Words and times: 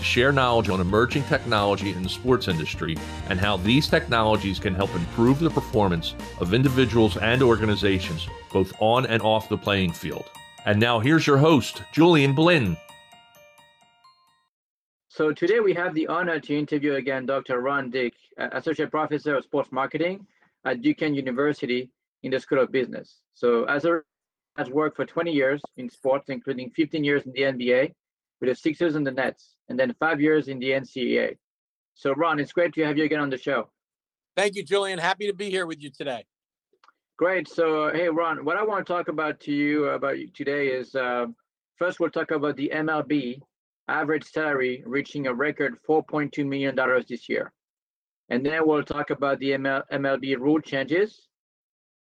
to 0.00 0.04
share 0.06 0.32
knowledge 0.32 0.70
on 0.70 0.80
emerging 0.80 1.22
technology 1.24 1.90
in 1.90 2.02
the 2.02 2.08
sports 2.08 2.48
industry 2.48 2.96
and 3.28 3.38
how 3.38 3.58
these 3.58 3.86
technologies 3.86 4.58
can 4.58 4.74
help 4.74 4.92
improve 4.94 5.38
the 5.38 5.50
performance 5.50 6.14
of 6.40 6.54
individuals 6.54 7.18
and 7.18 7.42
organizations, 7.42 8.26
both 8.52 8.72
on 8.80 9.04
and 9.06 9.22
off 9.22 9.48
the 9.50 9.58
playing 9.58 9.92
field. 9.92 10.24
And 10.64 10.80
now 10.80 11.00
here's 11.00 11.26
your 11.26 11.36
host, 11.36 11.82
Julian 11.92 12.34
Blinn. 12.34 12.76
So 15.08 15.32
today 15.32 15.60
we 15.60 15.74
have 15.74 15.94
the 15.94 16.06
honor 16.06 16.40
to 16.40 16.58
interview 16.58 16.94
again 16.94 17.26
Dr. 17.26 17.60
Ron 17.60 17.90
Dick, 17.90 18.14
Associate 18.38 18.90
Professor 18.90 19.36
of 19.36 19.44
Sports 19.44 19.70
Marketing 19.70 20.26
at 20.64 20.80
Duquesne 20.80 21.14
University 21.14 21.90
in 22.22 22.30
the 22.30 22.40
School 22.40 22.60
of 22.60 22.72
Business. 22.72 23.20
So 23.34 23.64
as 23.64 23.84
a 23.84 24.02
has 24.56 24.68
worked 24.68 24.96
for 24.96 25.06
20 25.06 25.30
years 25.30 25.62
in 25.76 25.88
sports, 25.88 26.28
including 26.28 26.70
15 26.70 27.04
years 27.04 27.22
in 27.24 27.32
the 27.32 27.42
NBA, 27.42 27.92
with 28.40 28.48
the 28.48 28.54
Sixers 28.54 28.94
and 28.94 29.06
the 29.06 29.12
Nets, 29.12 29.56
and 29.68 29.78
then 29.78 29.94
five 30.00 30.20
years 30.20 30.48
in 30.48 30.58
the 30.58 30.70
NCAA. 30.70 31.36
So, 31.94 32.12
Ron, 32.12 32.40
it's 32.40 32.52
great 32.52 32.72
to 32.74 32.82
have 32.84 32.96
you 32.96 33.04
again 33.04 33.20
on 33.20 33.30
the 33.30 33.38
show. 33.38 33.68
Thank 34.36 34.54
you, 34.56 34.62
Julian. 34.62 34.98
Happy 34.98 35.26
to 35.26 35.34
be 35.34 35.50
here 35.50 35.66
with 35.66 35.82
you 35.82 35.90
today. 35.90 36.24
Great. 37.18 37.48
So, 37.48 37.90
hey, 37.92 38.08
Ron, 38.08 38.44
what 38.44 38.56
I 38.56 38.64
want 38.64 38.86
to 38.86 38.90
talk 38.90 39.08
about 39.08 39.40
to 39.40 39.52
you 39.52 39.88
about 39.88 40.16
today 40.32 40.68
is 40.68 40.94
uh, 40.94 41.26
first 41.76 42.00
we'll 42.00 42.08
talk 42.10 42.30
about 42.30 42.56
the 42.56 42.72
MLB 42.74 43.40
average 43.88 44.24
salary 44.24 44.82
reaching 44.86 45.26
a 45.26 45.34
record 45.34 45.76
4.2 45.86 46.46
million 46.46 46.74
dollars 46.74 47.04
this 47.06 47.28
year, 47.28 47.52
and 48.30 48.46
then 48.46 48.66
we'll 48.66 48.84
talk 48.84 49.10
about 49.10 49.38
the 49.40 49.50
ML- 49.50 49.82
MLB 49.92 50.38
rule 50.38 50.60
changes, 50.60 51.28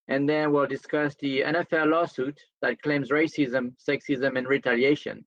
and 0.07 0.29
then 0.29 0.51
we'll 0.51 0.67
discuss 0.67 1.15
the 1.15 1.41
NFL 1.41 1.89
lawsuit 1.89 2.39
that 2.61 2.79
claims 2.83 3.09
racism, 3.09 3.73
sexism, 3.83 4.37
and 4.37 4.47
retaliation. 4.47 5.25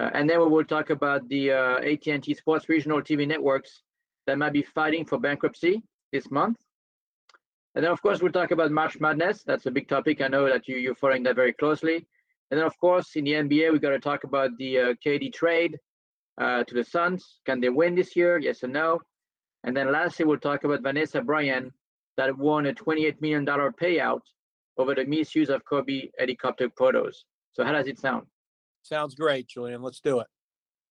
Uh, 0.00 0.10
and 0.14 0.28
then 0.30 0.38
we 0.40 0.46
will 0.46 0.64
talk 0.64 0.90
about 0.90 1.28
the 1.28 1.50
uh, 1.50 1.78
AT&T 1.78 2.32
Sports 2.34 2.68
Regional 2.68 3.02
TV 3.02 3.26
networks 3.26 3.82
that 4.26 4.38
might 4.38 4.52
be 4.52 4.62
fighting 4.62 5.04
for 5.04 5.18
bankruptcy 5.18 5.82
this 6.12 6.30
month. 6.30 6.58
And 7.74 7.84
then, 7.84 7.92
of 7.92 8.00
course, 8.02 8.22
we'll 8.22 8.32
talk 8.32 8.50
about 8.50 8.70
March 8.70 8.98
Madness. 9.00 9.42
That's 9.44 9.66
a 9.66 9.70
big 9.70 9.88
topic. 9.88 10.20
I 10.20 10.28
know 10.28 10.48
that 10.48 10.68
you, 10.68 10.76
you're 10.76 10.94
following 10.94 11.22
that 11.24 11.36
very 11.36 11.52
closely. 11.52 12.06
And 12.50 12.58
then, 12.58 12.66
of 12.66 12.78
course, 12.78 13.16
in 13.16 13.24
the 13.24 13.32
NBA, 13.32 13.72
we 13.72 13.78
got 13.78 13.90
to 13.90 13.98
talk 13.98 14.24
about 14.24 14.50
the 14.58 14.78
uh, 14.78 14.94
KD 15.04 15.32
trade 15.32 15.78
uh, 16.40 16.64
to 16.64 16.74
the 16.74 16.84
Suns. 16.84 17.40
Can 17.46 17.60
they 17.60 17.68
win 17.68 17.94
this 17.94 18.16
year? 18.16 18.38
Yes 18.38 18.64
or 18.64 18.68
no? 18.68 19.00
And 19.64 19.76
then 19.76 19.92
lastly, 19.92 20.24
we'll 20.24 20.38
talk 20.38 20.64
about 20.64 20.82
Vanessa 20.82 21.20
Bryant 21.20 21.72
that 22.16 22.36
won 22.36 22.66
a 22.66 22.72
$28 22.72 23.20
million 23.20 23.44
payout 23.44 24.20
over 24.76 24.94
the 24.94 25.04
misuse 25.04 25.50
of 25.50 25.64
Kobe 25.64 26.08
helicopter 26.18 26.70
photos. 26.76 27.24
So 27.52 27.64
how 27.64 27.72
does 27.72 27.86
it 27.86 27.98
sound? 27.98 28.26
Sounds 28.88 29.14
great, 29.14 29.46
Julian. 29.46 29.82
Let's 29.82 30.00
do 30.00 30.20
it. 30.20 30.26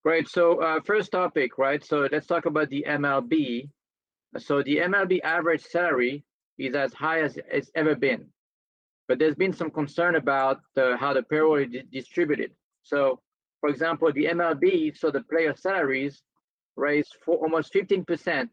Great. 0.06 0.30
So 0.30 0.62
uh, 0.62 0.80
first 0.86 1.12
topic, 1.12 1.58
right? 1.58 1.84
So 1.84 2.08
let's 2.12 2.28
talk 2.28 2.45
about 2.45 2.70
the 2.70 2.86
MLB. 2.88 3.70
So 4.38 4.62
the 4.62 4.78
MLB 4.78 5.20
average 5.23 5.64
salary 5.64 6.23
is 6.59 6.76
as 6.76 6.94
high 6.94 7.22
as 7.22 7.39
it's 7.52 7.72
ever 7.76 7.95
been, 7.95 8.28
but 9.08 9.17
there's 9.17 9.36
been 9.36 9.54
some 9.54 9.72
concern 9.72 10.16
about 10.16 10.60
the, 10.76 10.95
how 10.98 11.14
the 11.14 11.23
payroll 11.23 11.55
is 11.58 11.70
distributed. 11.92 12.52
So, 12.83 13.20
for 13.61 13.70
example, 13.70 14.11
the 14.14 14.26
MLB, 14.26 14.95
so 14.95 15.10
the 15.10 15.22
player 15.22 15.55
salaries 15.55 16.22
raised 16.76 17.16
for 17.26 17.38
almost 17.38 17.73
15% 17.73 18.49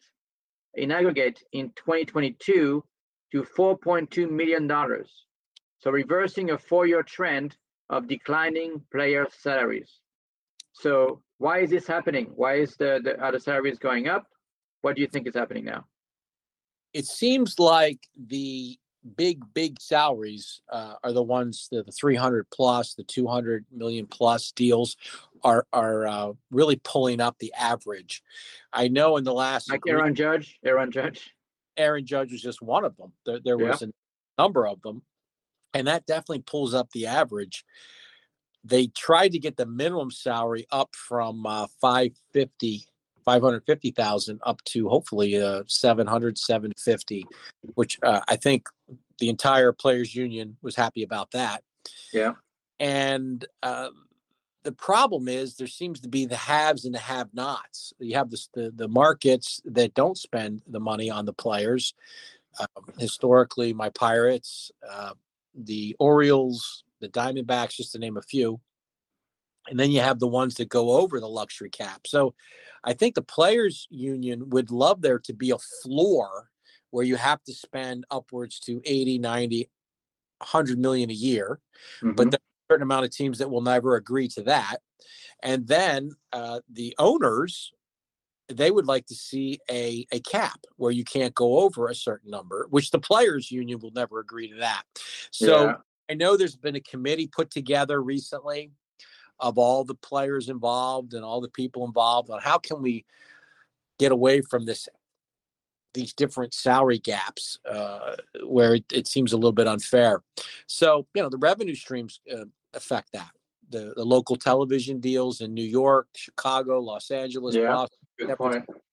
in 0.74 0.90
aggregate 0.90 1.42
in 1.52 1.70
2022 1.76 2.82
to 3.32 3.42
4.2 3.42 4.30
million 4.30 4.66
dollars. 4.66 5.10
So 5.80 5.90
reversing 5.90 6.50
a 6.50 6.58
four-year 6.58 7.02
trend 7.02 7.56
of 7.90 8.08
declining 8.08 8.82
player 8.90 9.26
salaries. 9.40 10.00
So 10.72 11.22
why 11.38 11.60
is 11.60 11.70
this 11.70 11.86
happening? 11.86 12.32
Why 12.34 12.54
is 12.54 12.76
the, 12.76 13.00
the 13.02 13.20
are 13.20 13.32
the 13.32 13.40
salaries 13.40 13.78
going 13.78 14.08
up? 14.08 14.26
What 14.82 14.96
do 14.96 15.02
you 15.02 15.08
think 15.08 15.26
is 15.26 15.34
happening 15.34 15.64
now? 15.64 15.86
It 16.92 17.06
seems 17.06 17.58
like 17.58 17.98
the 18.28 18.78
big, 19.16 19.42
big 19.52 19.80
salaries 19.80 20.60
uh, 20.70 20.94
are 21.02 21.12
the 21.12 21.22
ones 21.22 21.68
the, 21.70 21.82
the 21.82 21.92
300 21.92 22.48
plus, 22.50 22.94
the 22.94 23.04
200 23.04 23.64
million 23.72 24.06
plus 24.06 24.52
deals 24.52 24.96
are 25.42 25.66
are 25.72 26.06
uh, 26.06 26.32
really 26.50 26.76
pulling 26.84 27.20
up 27.20 27.36
the 27.38 27.52
average. 27.54 28.22
I 28.72 28.88
know 28.88 29.16
in 29.16 29.24
the 29.24 29.34
last 29.34 29.70
like 29.70 29.82
Aaron 29.86 30.14
Judge, 30.14 30.58
Aaron 30.64 30.90
Judge, 30.90 31.34
Aaron 31.76 32.06
Judge 32.06 32.32
was 32.32 32.42
just 32.42 32.62
one 32.62 32.84
of 32.84 32.96
them. 32.96 33.12
There, 33.26 33.40
there 33.44 33.58
was 33.58 33.82
a 33.82 33.92
number 34.38 34.66
of 34.66 34.80
them 34.82 35.02
and 35.74 35.86
that 35.86 36.06
definitely 36.06 36.44
pulls 36.46 36.72
up 36.74 36.90
the 36.92 37.06
average. 37.06 37.64
They 38.62 38.86
tried 38.86 39.32
to 39.32 39.38
get 39.38 39.56
the 39.56 39.66
minimum 39.66 40.10
salary 40.10 40.66
up 40.70 40.94
from 40.96 41.44
uh, 41.44 41.66
550 41.80 42.86
550,000 43.24 44.40
up 44.44 44.62
to 44.64 44.86
hopefully 44.88 45.40
uh, 45.40 45.62
700 45.66 46.36
750 46.36 47.24
which 47.74 47.98
uh, 48.02 48.20
I 48.28 48.36
think 48.36 48.68
the 49.18 49.30
entire 49.30 49.72
players 49.72 50.14
union 50.14 50.56
was 50.62 50.76
happy 50.76 51.02
about 51.02 51.30
that. 51.30 51.62
Yeah. 52.12 52.32
And 52.80 53.44
uh, 53.62 53.90
the 54.64 54.72
problem 54.72 55.28
is 55.28 55.56
there 55.56 55.66
seems 55.66 56.00
to 56.00 56.08
be 56.08 56.26
the 56.26 56.36
haves 56.36 56.84
and 56.84 56.94
the 56.94 56.98
have-nots. 56.98 57.92
You 57.98 58.16
have 58.16 58.30
this, 58.30 58.48
the 58.54 58.72
the 58.74 58.88
markets 58.88 59.60
that 59.66 59.94
don't 59.94 60.18
spend 60.18 60.62
the 60.66 60.80
money 60.80 61.10
on 61.10 61.26
the 61.26 61.32
players. 61.32 61.94
Um, 62.58 62.84
historically, 62.98 63.72
my 63.72 63.90
Pirates, 63.90 64.70
uh, 64.88 65.12
the 65.54 65.96
Orioles, 65.98 66.84
the 67.00 67.08
Diamondbacks, 67.08 67.76
just 67.76 67.92
to 67.92 67.98
name 67.98 68.16
a 68.16 68.22
few. 68.22 68.60
And 69.68 69.80
then 69.80 69.90
you 69.90 70.00
have 70.00 70.18
the 70.18 70.28
ones 70.28 70.54
that 70.56 70.68
go 70.68 70.92
over 70.92 71.20
the 71.20 71.28
luxury 71.28 71.70
cap. 71.70 72.06
So 72.06 72.34
I 72.84 72.92
think 72.92 73.14
the 73.14 73.22
players 73.22 73.86
union 73.90 74.50
would 74.50 74.70
love 74.70 75.00
there 75.00 75.18
to 75.20 75.32
be 75.32 75.50
a 75.50 75.58
floor 75.82 76.50
where 76.90 77.04
you 77.04 77.16
have 77.16 77.42
to 77.44 77.54
spend 77.54 78.04
upwards 78.10 78.60
to 78.60 78.80
80, 78.84 79.18
90, 79.18 79.70
100 80.38 80.78
million 80.78 81.10
a 81.10 81.14
year. 81.14 81.60
Mm-hmm. 82.02 82.12
But 82.12 82.30
there's 82.30 82.40
a 82.40 82.72
certain 82.72 82.82
amount 82.82 83.06
of 83.06 83.10
teams 83.10 83.38
that 83.38 83.50
will 83.50 83.62
never 83.62 83.96
agree 83.96 84.28
to 84.28 84.42
that. 84.42 84.76
And 85.42 85.66
then 85.66 86.10
uh, 86.32 86.60
the 86.70 86.94
owners 86.98 87.72
they 88.48 88.70
would 88.70 88.86
like 88.86 89.06
to 89.06 89.14
see 89.14 89.58
a, 89.70 90.06
a 90.12 90.20
cap 90.20 90.60
where 90.76 90.92
you 90.92 91.04
can't 91.04 91.34
go 91.34 91.60
over 91.60 91.88
a 91.88 91.94
certain 91.94 92.30
number, 92.30 92.66
which 92.70 92.90
the 92.90 92.98
players 92.98 93.50
union 93.50 93.78
will 93.80 93.92
never 93.92 94.20
agree 94.20 94.48
to 94.48 94.56
that. 94.56 94.82
So 95.30 95.64
yeah. 95.64 95.74
I 96.10 96.14
know 96.14 96.36
there's 96.36 96.56
been 96.56 96.76
a 96.76 96.80
committee 96.80 97.26
put 97.26 97.50
together 97.50 98.02
recently 98.02 98.70
of 99.40 99.58
all 99.58 99.84
the 99.84 99.94
players 99.94 100.48
involved 100.48 101.14
and 101.14 101.24
all 101.24 101.40
the 101.40 101.48
people 101.48 101.84
involved 101.84 102.30
on 102.30 102.40
how 102.40 102.58
can 102.58 102.82
we 102.82 103.04
get 103.98 104.12
away 104.12 104.40
from 104.40 104.64
this 104.64 104.88
these 105.92 106.12
different 106.12 106.52
salary 106.52 106.98
gaps 106.98 107.60
uh, 107.70 108.16
where 108.44 108.74
it, 108.74 108.84
it, 108.92 109.06
seems 109.06 109.32
a 109.32 109.36
little 109.36 109.52
bit 109.52 109.68
unfair. 109.68 110.22
So 110.66 111.06
you 111.14 111.22
know 111.22 111.28
the 111.28 111.38
revenue 111.38 111.76
streams 111.76 112.20
uh, 112.32 112.46
affect 112.74 113.12
that. 113.12 113.30
The, 113.70 113.94
the 113.96 114.04
local 114.04 114.36
television 114.36 115.00
deals 115.00 115.40
in 115.40 115.54
New 115.54 115.64
York, 115.64 116.08
Chicago, 116.14 116.80
Los 116.80 117.10
Angeles, 117.10 117.54
yeah. 117.54 117.68
Boston. 117.68 118.03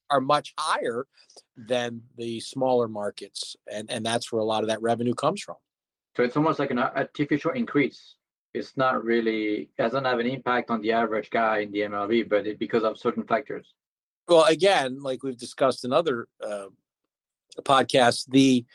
Are 0.09 0.22
much 0.22 0.53
higher 0.59 1.06
than 1.56 2.02
the 2.18 2.40
smaller 2.41 2.88
markets, 2.88 3.56
and 3.72 3.90
and 3.90 4.06
that's 4.06 4.32
where 4.32 4.41
a 4.41 4.46
lot 4.46 4.64
of 4.64 4.70
that 4.70 4.82
revenue 4.82 5.14
comes 5.14 5.41
from. 5.41 5.56
So 6.18 6.23
it's 6.23 6.35
almost 6.35 6.59
like 6.59 6.72
an 6.72 6.79
artificial 6.79 7.52
increase. 7.52 8.16
It's 8.53 8.76
not 8.76 9.03
really 9.06 9.70
doesn't 9.78 10.03
have 10.03 10.20
an 10.20 10.28
impact 10.28 10.70
on 10.70 10.82
the 10.82 10.91
average 10.91 11.29
guy 11.29 11.59
in 11.59 11.72
the 11.72 11.79
MLB, 11.82 12.28
but 12.28 12.46
it, 12.46 12.59
because 12.59 12.84
of 12.84 12.97
certain 12.97 13.23
factors. 13.23 13.73
Well, 14.28 14.44
again, 14.46 15.02
like 15.02 15.23
we've 15.23 15.38
discussed 15.38 15.85
in 15.85 15.94
other 15.94 16.28
uh, 16.46 16.66
podcasts, 17.62 18.26
the 18.28 18.66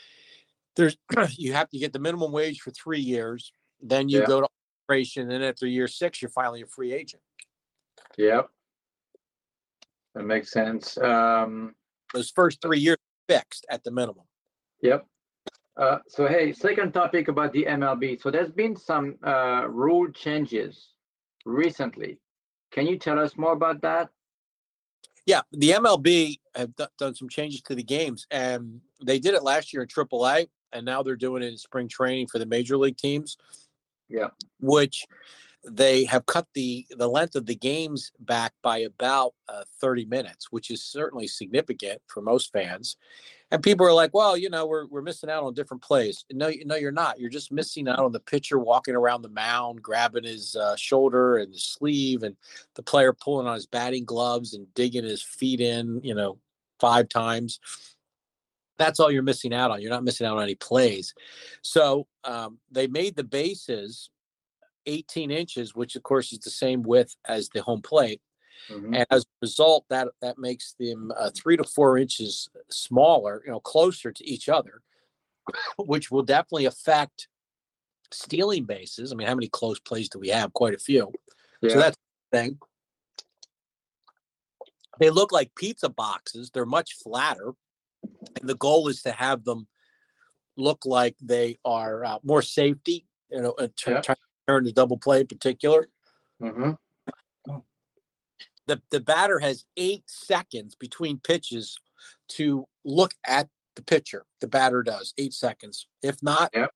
there's 0.77 0.97
you 1.37 1.53
have 1.53 1.69
to 1.71 1.79
get 1.79 1.93
the 1.93 1.99
minimum 1.99 2.33
wage 2.33 2.61
for 2.61 2.71
three 2.71 3.01
years, 3.01 3.53
then 3.81 4.09
you 4.09 4.21
yeah. 4.21 4.27
go 4.27 4.41
to 4.41 4.49
arbitration, 4.89 5.31
and 5.31 5.45
after 5.45 5.67
year 5.67 5.89
six, 5.89 6.23
you're 6.23 6.31
finally 6.31 6.63
a 6.63 6.67
free 6.67 6.93
agent. 6.93 7.23
Yep. 8.17 8.49
That 10.17 10.25
makes 10.25 10.51
sense. 10.51 10.97
Um, 10.97 11.75
Those 12.15 12.31
first 12.31 12.63
three 12.63 12.79
years 12.79 12.97
fixed 13.29 13.67
at 13.69 13.85
the 13.85 13.91
minimum. 13.91 14.25
Yep. 14.81 15.07
Uh, 15.77 15.99
so 16.09 16.27
hey, 16.27 16.55
second 16.55 16.93
topic 16.93 17.29
about 17.29 17.53
the 17.53 17.67
MLB. 17.67 18.23
So 18.23 18.31
there's 18.31 18.51
been 18.51 18.75
some 18.77 19.17
uh, 19.23 19.67
rule 19.69 20.11
changes 20.11 20.89
recently. 21.45 22.19
Can 22.73 22.87
you 22.87 22.99
tell 22.99 23.19
us 23.19 23.37
more 23.37 23.53
about 23.53 23.83
that? 23.83 24.09
Yeah, 25.27 25.43
the 25.53 25.73
MLB 25.73 26.39
have 26.55 26.75
d- 26.77 26.87
done 26.99 27.15
some 27.15 27.29
changes 27.29 27.61
to 27.63 27.75
the 27.75 27.83
games, 27.83 28.27
and 28.31 28.81
they 29.05 29.19
did 29.19 29.35
it 29.35 29.43
last 29.43 29.75
year 29.75 29.83
in 29.83 29.89
AAA, 29.89 30.47
and 30.73 30.87
now 30.87 31.03
they're 31.03 31.17
doing 31.17 31.43
it 31.43 31.49
in 31.49 31.59
spring 31.59 31.89
training 31.89 32.29
for 32.29 32.39
the 32.39 32.47
major 32.47 32.79
league 32.79 32.97
teams. 32.97 33.37
Yeah, 34.09 34.29
which 34.61 35.05
they 35.69 36.05
have 36.05 36.27
cut 36.27 36.47
the 36.55 36.87
the 36.91 37.09
length 37.09 37.35
of 37.35 37.47
the 37.47 37.55
games 37.55 38.13
back 38.21 38.53
by 38.63 38.79
about 38.79 39.35
uh, 39.49 39.65
30 39.81 40.05
minutes, 40.07 40.51
which 40.51 40.71
is 40.71 40.83
certainly 40.83 41.27
significant 41.27 42.01
for 42.07 42.23
most 42.23 42.53
fans. 42.53 42.97
And 43.51 43.63
people 43.63 43.87
are 43.87 43.93
like, 43.93 44.13
"Well, 44.15 44.37
you 44.37 44.51
know, 44.51 44.67
we're 44.67 44.87
we're 44.87 45.03
missing 45.03 45.31
out 45.31 45.45
on 45.45 45.55
different 45.55 45.83
plays." 45.83 46.25
No, 46.33 46.53
no, 46.65 46.77
you're 46.77 46.91
not. 46.93 47.21
You're 47.21 47.31
just 47.31 47.53
missing 47.53 47.89
out 47.89 48.01
on 48.01 48.13
the 48.13 48.21
pitcher 48.21 48.59
walking 48.59 48.97
around 48.97 49.23
the 49.23 49.29
mound, 49.29 49.83
grabbing 49.83 50.25
his 50.25 50.57
uh, 50.57 50.77
shoulder 50.77 51.39
and 51.39 51.53
his 51.53 51.65
sleeve, 51.65 52.23
and 52.23 52.37
the 52.75 52.83
player 52.83 53.13
pulling 53.13 53.47
on 53.47 53.55
his 53.55 53.67
batting 53.67 54.05
gloves 54.05 54.55
and 54.55 54.73
digging 54.75 55.05
his 55.05 55.23
feet 55.23 55.61
in. 55.61 56.01
You 56.03 56.15
know, 56.15 56.39
five 56.81 57.09
times. 57.09 57.61
That's 58.79 59.01
all 59.01 59.11
you're 59.11 59.23
missing 59.23 59.55
out 59.55 59.71
on. 59.71 59.81
You're 59.81 59.91
not 59.91 60.05
missing 60.05 60.27
out 60.27 60.37
on 60.37 60.43
any 60.43 60.55
plays. 60.55 61.15
So 61.63 62.07
um, 62.25 62.59
they 62.71 62.87
made 62.89 63.17
the 63.17 63.25
bases 63.25 64.11
18 64.87 65.31
inches, 65.31 65.75
which 65.75 65.97
of 65.97 66.03
course 66.03 66.33
is 66.33 66.39
the 66.39 66.51
same 66.51 66.83
width 66.83 67.17
as 67.27 67.49
the 67.49 67.63
home 67.63 67.83
plate. 67.83 68.21
Mm-hmm. 68.71 68.95
And 68.95 69.07
as 69.11 69.23
a 69.23 69.39
result, 69.43 69.85
that 69.91 70.09
that 70.23 70.39
makes 70.39 70.75
them 70.79 71.13
uh, 71.17 71.31
three 71.35 71.57
to 71.57 71.65
four 71.65 71.99
inches 71.99 72.49
smaller, 72.71 73.43
you 73.45 73.53
know, 73.53 73.61
closer 73.61 74.11
to 74.13 74.27
each 74.27 74.49
other, 74.49 74.81
which 75.79 76.11
will 76.11 76.23
definitely 76.23 76.65
affect 76.65 77.29
stealing 78.11 78.65
bases. 78.65 79.13
I 79.13 79.17
mean, 79.17 79.29
how 79.29 79.35
many 79.35 79.49
close 79.49 79.79
plays 79.79 80.09
do 80.09 80.19
we 80.19 80.29
have? 80.29 80.53
Quite 80.53 80.75
a 80.75 80.79
few. 80.79 81.13
Yeah. 81.61 81.71
So 81.71 81.79
that's 81.79 81.97
the 82.31 82.39
thing. 82.39 82.59
They 84.99 85.11
look 85.11 85.33
like 85.33 85.55
pizza 85.55 85.89
boxes. 85.89 86.51
They're 86.51 86.65
much 86.65 86.95
flatter, 86.95 87.53
and 88.41 88.49
the 88.49 88.57
goal 88.57 88.89
is 88.89 89.03
to 89.03 89.13
have 89.13 89.45
them 89.45 89.69
look 90.57 90.87
like 90.87 91.17
they 91.21 91.59
are 91.65 92.05
uh, 92.05 92.19
more 92.23 92.43
safety. 92.43 93.07
You 93.31 93.43
know, 93.43 93.55
turn, 93.77 94.03
yeah. 94.09 94.15
Turn 94.47 94.65
the 94.65 94.73
double 94.73 94.99
play 94.99 95.21
in 95.21 95.27
particular. 95.27 95.89
Mm-hmm 96.43 96.73
the, 98.67 98.81
the 98.91 99.01
batter 99.01 99.39
has 99.39 99.65
eight 99.77 100.03
seconds 100.07 100.75
between 100.75 101.19
pitches 101.19 101.79
to 102.29 102.67
look 102.85 103.15
at 103.25 103.49
the 103.77 103.83
pitcher. 103.83 104.25
The 104.41 104.49
batter 104.49 104.83
does 104.83 105.15
eight 105.19 105.33
seconds. 105.33 105.87
If 106.03 106.23
not, 106.23 106.51
yep. 106.55 106.71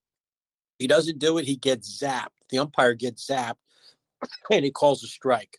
he 0.79 0.87
doesn't 0.87 1.19
do 1.19 1.39
it, 1.39 1.47
he 1.47 1.57
gets 1.57 2.01
zapped. 2.01 2.29
The 2.51 2.59
umpire 2.59 2.95
gets 2.95 3.27
zapped 3.27 3.55
and 4.51 4.65
he 4.65 4.71
calls 4.71 5.03
a 5.03 5.09
strike. 5.09 5.59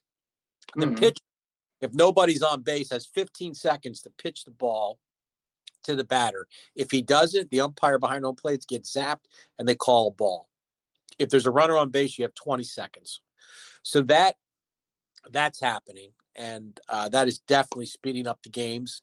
The 0.76 0.86
mm-hmm. 0.86 0.96
pitch, 0.96 1.18
if 1.82 1.94
nobody's 1.94 2.44
on 2.44 2.62
base, 2.62 2.92
has 2.92 3.06
15 3.06 3.54
seconds 3.54 4.02
to 4.02 4.12
pitch 4.18 4.46
the 4.46 4.52
ball 4.52 5.00
to 5.84 5.96
the 5.96 6.04
batter. 6.04 6.48
If 6.76 6.92
he 6.92 7.02
doesn't, 7.02 7.50
the 7.50 7.62
umpire 7.62 8.00
behind 8.00 8.24
home 8.24 8.36
plate 8.36 8.66
gets 8.68 8.96
zapped 8.96 9.26
and 9.60 9.68
they 9.68 9.76
call 9.76 10.08
a 10.08 10.12
ball. 10.12 10.48
If 11.22 11.30
there's 11.30 11.46
a 11.46 11.52
runner 11.52 11.78
on 11.78 11.90
base, 11.90 12.18
you 12.18 12.24
have 12.24 12.34
20 12.34 12.64
seconds. 12.64 13.22
So 13.84 14.02
that 14.04 14.36
that's 15.30 15.62
happening 15.62 16.12
and 16.36 16.80
uh, 16.90 17.10
that 17.10 17.28
is 17.28 17.40
definitely 17.40 17.86
speeding 17.86 18.28
up 18.28 18.40
the 18.44 18.50
games. 18.50 19.02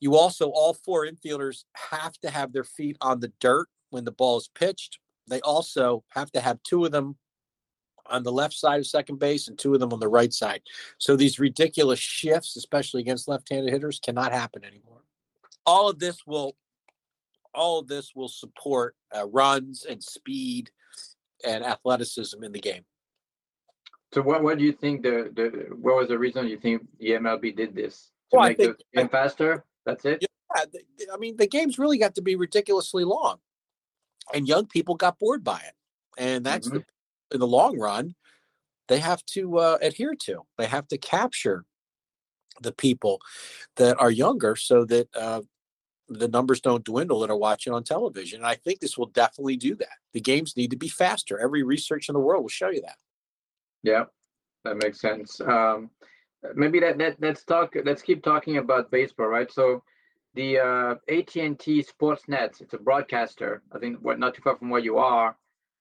You 0.00 0.16
also, 0.16 0.50
all 0.50 0.74
four 0.74 1.06
infielders 1.06 1.64
have 1.90 2.12
to 2.20 2.30
have 2.30 2.52
their 2.52 2.64
feet 2.64 2.96
on 3.00 3.20
the 3.20 3.32
dirt 3.40 3.68
when 3.90 4.04
the 4.04 4.12
ball 4.12 4.36
is 4.36 4.50
pitched. 4.54 4.98
They 5.28 5.40
also 5.40 6.04
have 6.10 6.30
to 6.32 6.40
have 6.40 6.62
two 6.62 6.84
of 6.84 6.92
them 6.92 7.16
on 8.06 8.22
the 8.22 8.32
left 8.32 8.54
side 8.54 8.80
of 8.80 8.86
second 8.86 9.18
base 9.18 9.48
and 9.48 9.58
two 9.58 9.72
of 9.72 9.80
them 9.80 9.92
on 9.92 10.00
the 10.00 10.08
right 10.08 10.32
side. 10.32 10.60
So 10.98 11.16
these 11.16 11.38
ridiculous 11.38 11.98
shifts, 11.98 12.56
especially 12.56 13.00
against 13.00 13.28
left-handed 13.28 13.72
hitters, 13.72 13.98
cannot 13.98 14.32
happen 14.32 14.62
anymore. 14.64 15.04
All 15.64 15.88
of 15.88 15.98
this 15.98 16.26
will, 16.26 16.54
all 17.54 17.78
of 17.78 17.86
this 17.86 18.12
will 18.14 18.28
support 18.28 18.96
uh, 19.16 19.26
runs 19.26 19.86
and 19.88 20.02
speed 20.02 20.70
and 21.46 21.64
athleticism 21.64 22.42
in 22.42 22.52
the 22.52 22.60
game. 22.60 22.84
So 24.12 24.22
what 24.22 24.42
what 24.42 24.58
do 24.58 24.64
you 24.64 24.72
think 24.72 25.02
the 25.02 25.30
the 25.34 25.74
what 25.74 25.96
was 25.96 26.08
the 26.08 26.18
reason 26.18 26.46
you 26.46 26.58
think 26.58 26.82
the 26.98 27.10
MLB 27.10 27.56
did 27.56 27.74
this 27.74 28.10
to 28.30 28.38
well, 28.38 28.48
make 28.48 28.56
think, 28.56 28.76
the 28.78 29.00
game 29.00 29.08
faster? 29.08 29.64
That's 29.84 30.04
it. 30.04 30.22
Yeah, 30.22 30.64
I 31.12 31.16
mean 31.16 31.36
the 31.36 31.48
games 31.48 31.78
really 31.78 31.98
got 31.98 32.14
to 32.14 32.22
be 32.22 32.36
ridiculously 32.36 33.04
long, 33.04 33.38
and 34.32 34.46
young 34.46 34.66
people 34.66 34.94
got 34.94 35.18
bored 35.18 35.42
by 35.42 35.56
it, 35.56 35.74
and 36.16 36.46
that's 36.46 36.68
mm-hmm. 36.68 36.78
the, 36.78 37.34
in 37.34 37.40
the 37.40 37.46
long 37.46 37.78
run 37.78 38.14
they 38.88 38.98
have 38.98 39.24
to 39.26 39.58
uh, 39.58 39.78
adhere 39.80 40.14
to. 40.24 40.42
They 40.58 40.66
have 40.66 40.88
to 40.88 40.98
capture 40.98 41.64
the 42.60 42.72
people 42.72 43.20
that 43.76 43.98
are 43.98 44.10
younger 44.10 44.56
so 44.56 44.84
that 44.84 45.08
uh, 45.16 45.40
the 46.08 46.28
numbers 46.28 46.60
don't 46.60 46.84
dwindle 46.84 47.20
that 47.20 47.30
are 47.30 47.36
watching 47.36 47.72
on 47.72 47.82
television. 47.82 48.40
And 48.40 48.46
I 48.46 48.54
think 48.56 48.80
this 48.80 48.98
will 48.98 49.06
definitely 49.06 49.56
do 49.56 49.74
that. 49.76 49.88
The 50.12 50.20
games 50.20 50.56
need 50.56 50.70
to 50.70 50.76
be 50.76 50.88
faster. 50.88 51.38
Every 51.38 51.62
research 51.62 52.08
in 52.08 52.12
the 52.12 52.20
world 52.20 52.42
will 52.42 52.48
show 52.48 52.68
you 52.68 52.82
that. 52.82 52.96
Yeah, 53.82 54.04
that 54.64 54.76
makes 54.76 55.00
sense. 55.00 55.40
Um, 55.40 55.90
maybe 56.54 56.80
that, 56.80 56.98
that 56.98 57.16
let's 57.20 57.44
talk. 57.44 57.74
Let's 57.84 58.02
keep 58.02 58.22
talking 58.22 58.58
about 58.58 58.90
baseball, 58.90 59.26
right? 59.26 59.50
So, 59.50 59.82
the 60.34 60.58
uh, 60.58 60.94
AT&T 61.08 61.84
Sportsnet, 61.84 62.60
it's 62.60 62.74
a 62.74 62.78
broadcaster. 62.78 63.62
I 63.72 63.78
think 63.78 63.98
what 64.00 64.18
not 64.18 64.34
too 64.34 64.42
far 64.42 64.56
from 64.56 64.68
where 64.68 64.80
you 64.80 64.98
are, 64.98 65.36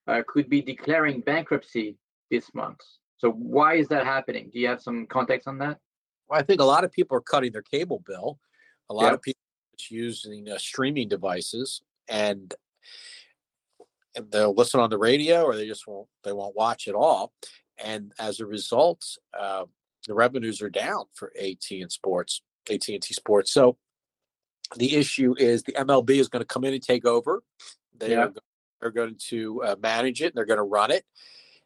uh, 0.07 0.21
could 0.27 0.47
be 0.47 0.61
declaring 0.61 1.21
bankruptcy 1.21 1.97
this 2.29 2.53
month. 2.53 2.79
So, 3.17 3.31
why 3.31 3.75
is 3.75 3.87
that 3.87 4.05
happening? 4.05 4.51
Do 4.53 4.59
you 4.59 4.67
have 4.67 4.81
some 4.81 5.07
context 5.07 5.47
on 5.47 5.57
that? 5.59 5.79
Well, 6.29 6.39
I 6.39 6.43
think 6.43 6.61
a 6.61 6.65
lot 6.65 6.83
of 6.83 6.91
people 6.91 7.17
are 7.17 7.21
cutting 7.21 7.51
their 7.51 7.63
cable 7.63 8.03
bill. 8.05 8.39
A 8.89 8.93
lot 8.93 9.05
yep. 9.05 9.13
of 9.13 9.21
people 9.21 9.42
using 9.91 10.49
uh, 10.49 10.57
streaming 10.57 11.07
devices, 11.07 11.81
and 12.07 12.53
they'll 14.29 14.53
listen 14.53 14.79
on 14.79 14.89
the 14.89 14.97
radio, 14.97 15.43
or 15.43 15.55
they 15.55 15.67
just 15.67 15.87
won't. 15.87 16.07
They 16.23 16.33
won't 16.33 16.55
watch 16.55 16.87
at 16.87 16.95
all 16.95 17.33
and 17.83 18.13
as 18.19 18.39
a 18.39 18.45
result, 18.45 19.03
uh, 19.37 19.65
the 20.07 20.13
revenues 20.13 20.61
are 20.61 20.69
down 20.69 21.05
for 21.13 21.31
AT 21.39 21.65
and 21.71 21.91
Sports, 21.91 22.41
AT 22.69 22.87
and 22.87 23.01
T 23.01 23.13
Sports. 23.13 23.51
So 23.51 23.77
the 24.75 24.95
issue 24.95 25.35
is 25.37 25.63
the 25.63 25.73
MLB 25.73 26.11
is 26.11 26.29
going 26.29 26.41
to 26.41 26.47
come 26.47 26.63
in 26.63 26.73
and 26.73 26.83
take 26.83 27.05
over. 27.05 27.41
They 27.97 28.11
yeah. 28.11 28.25
are, 28.25 28.33
are 28.81 28.91
going 28.91 29.15
to 29.29 29.63
uh, 29.63 29.75
manage 29.81 30.21
it. 30.21 30.27
and 30.27 30.33
they're 30.35 30.45
going 30.45 30.57
to 30.57 30.63
run 30.63 30.91
it, 30.91 31.05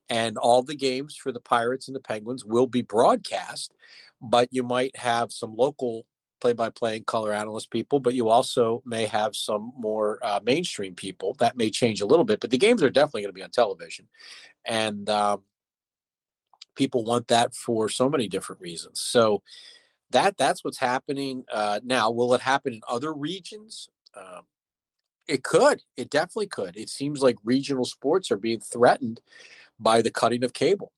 and 0.10 0.38
all 0.38 0.64
the 0.64 0.76
games 0.76 1.16
for 1.16 1.32
the 1.32 1.40
Pirates 1.40 1.88
and 1.88 1.96
the 1.96 2.02
Penguins 2.02 2.46
will 2.46 2.68
be 2.68 2.82
broadcast. 2.82 3.74
But 4.22 4.50
you 4.52 4.64
might 4.64 4.96
have 4.98 5.32
some 5.32 5.56
local 5.56 6.06
play-by-play 6.40 6.98
and 6.98 7.06
color 7.06 7.34
analyst 7.34 7.72
people, 7.72 8.00
but 8.00 8.14
you 8.14 8.30
also 8.30 8.82
may 8.86 9.06
have 9.06 9.36
some 9.36 9.74
more 9.78 10.20
uh, 10.24 10.40
mainstream 10.44 10.96
people. 10.96 11.36
That 11.40 11.58
may 11.58 11.70
change 11.70 12.02
a 12.02 12.06
little 12.06 12.26
bit, 12.26 12.40
but 12.40 12.52
the 12.52 12.58
games 12.58 12.84
are 12.84 12.90
definitely 12.90 13.22
going 13.22 13.34
to 13.34 13.40
be 13.40 13.44
on 13.44 13.50
television, 13.50 14.08
and 14.66 15.10
um, 15.10 15.44
people 16.76 17.04
want 17.04 17.28
that 17.28 17.54
for 17.56 17.90
so 17.90 18.10
many 18.10 18.28
different 18.28 18.62
reasons. 18.62 19.02
So 19.02 19.42
that 20.12 20.38
that's 20.38 20.64
what's 20.64 20.80
happening 20.80 21.44
uh, 21.52 21.80
now. 21.84 22.12
Will 22.12 22.34
it 22.34 22.42
happen 22.42 22.74
in 22.74 22.82
other 22.88 23.14
regions? 23.14 23.90
Um, 24.16 24.44
it 25.28 25.44
could. 25.44 25.82
It 25.98 26.10
definitely 26.10 26.48
could. 26.48 26.78
It 26.78 26.90
seems 26.90 27.22
like 27.22 27.36
regional 27.44 27.86
sports 27.86 28.32
are 28.32 28.38
being 28.38 28.62
threatened 28.62 29.20
by 29.80 30.02
the 30.02 30.12
cutting 30.12 30.44
of 30.44 30.54
cable. 30.54 30.94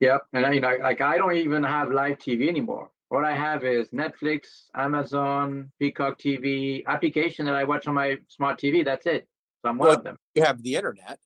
Yep, 0.00 0.26
and 0.32 0.54
you 0.54 0.60
know, 0.60 0.76
like 0.80 1.00
I 1.00 1.16
don't 1.16 1.36
even 1.36 1.62
have 1.62 1.90
live 1.90 2.18
TV 2.18 2.48
anymore. 2.48 2.90
What 3.08 3.24
I 3.24 3.34
have 3.34 3.64
is 3.64 3.88
Netflix, 3.88 4.66
Amazon, 4.74 5.72
Peacock 5.78 6.18
TV, 6.18 6.84
application 6.86 7.46
that 7.46 7.54
I 7.54 7.64
watch 7.64 7.86
on 7.86 7.94
my 7.94 8.16
smart 8.28 8.60
TV. 8.60 8.84
That's 8.84 9.06
it. 9.06 9.26
So 9.62 9.70
I'm 9.70 9.78
one 9.78 9.88
well, 9.88 9.96
of 9.96 10.04
them. 10.04 10.18
You 10.34 10.42
have 10.42 10.62
the 10.62 10.74
internet. 10.76 11.18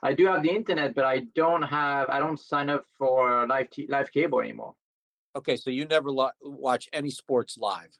I 0.00 0.12
do 0.12 0.26
have 0.26 0.44
the 0.44 0.50
internet, 0.50 0.94
but 0.94 1.04
I 1.04 1.22
don't 1.34 1.62
have. 1.62 2.08
I 2.08 2.20
don't 2.20 2.38
sign 2.38 2.70
up 2.70 2.84
for 2.96 3.46
live 3.48 3.68
t- 3.70 3.88
live 3.88 4.12
cable 4.12 4.40
anymore. 4.40 4.74
Okay, 5.34 5.56
so 5.56 5.70
you 5.70 5.86
never 5.86 6.10
lo- 6.10 6.30
watch 6.40 6.88
any 6.92 7.10
sports 7.10 7.58
live. 7.58 7.90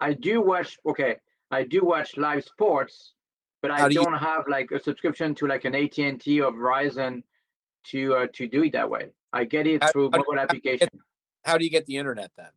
I 0.00 0.12
do 0.12 0.40
watch. 0.40 0.78
Okay, 0.86 1.16
I 1.50 1.64
do 1.64 1.84
watch 1.84 2.16
live 2.16 2.44
sports, 2.44 3.14
but 3.62 3.72
I 3.72 3.88
do 3.88 4.02
not 4.02 4.20
have 4.20 4.46
like 4.46 4.70
a 4.70 4.80
subscription 4.80 5.34
to 5.36 5.48
like 5.48 5.64
an 5.64 5.74
AT 5.74 5.98
and 5.98 6.20
T 6.20 6.40
or 6.40 6.52
Verizon 6.52 7.24
to 7.86 8.14
uh, 8.14 8.26
to 8.34 8.46
do 8.46 8.62
it 8.62 8.72
that 8.74 8.88
way. 8.88 9.10
I 9.32 9.44
get 9.44 9.66
it 9.66 9.82
through 9.90 10.10
mobile 10.10 10.38
application. 10.38 10.88
How 11.44 11.58
do 11.58 11.64
you 11.64 11.70
get 11.70 11.86
the 11.86 11.96
internet 11.96 12.30
then? 12.36 12.50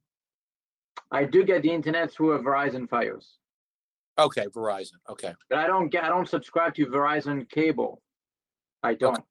I 1.12 1.24
do 1.26 1.44
get 1.44 1.62
the 1.62 1.72
internet 1.72 2.12
through 2.12 2.34
a 2.34 2.40
Verizon 2.40 2.88
Fios. 2.88 3.26
Okay, 4.18 4.46
Verizon. 4.48 4.98
Okay. 5.10 5.34
But 5.50 5.60
I 5.60 5.68
don't 5.68 5.90
get. 5.90 6.04
I 6.04 6.10
don't 6.10 6.28
subscribe 6.28 6.74
to 6.76 6.86
Verizon 6.86 7.50
cable. 7.50 8.02
I 8.82 8.94
don't. 8.94 9.24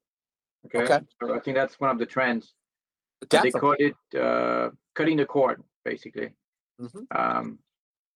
Okay. 0.67 0.79
okay. 0.79 0.99
So 1.21 1.35
I 1.35 1.39
think 1.39 1.55
that's 1.55 1.79
one 1.79 1.89
of 1.89 1.97
the 1.97 2.05
trends. 2.05 2.53
Definitely. 3.29 3.51
They 3.51 3.59
call 3.59 3.75
it 3.79 4.21
uh, 4.21 4.69
cutting 4.93 5.17
the 5.17 5.25
cord, 5.25 5.63
basically. 5.83 6.29
Mm-hmm. 6.79 7.03
Um, 7.15 7.59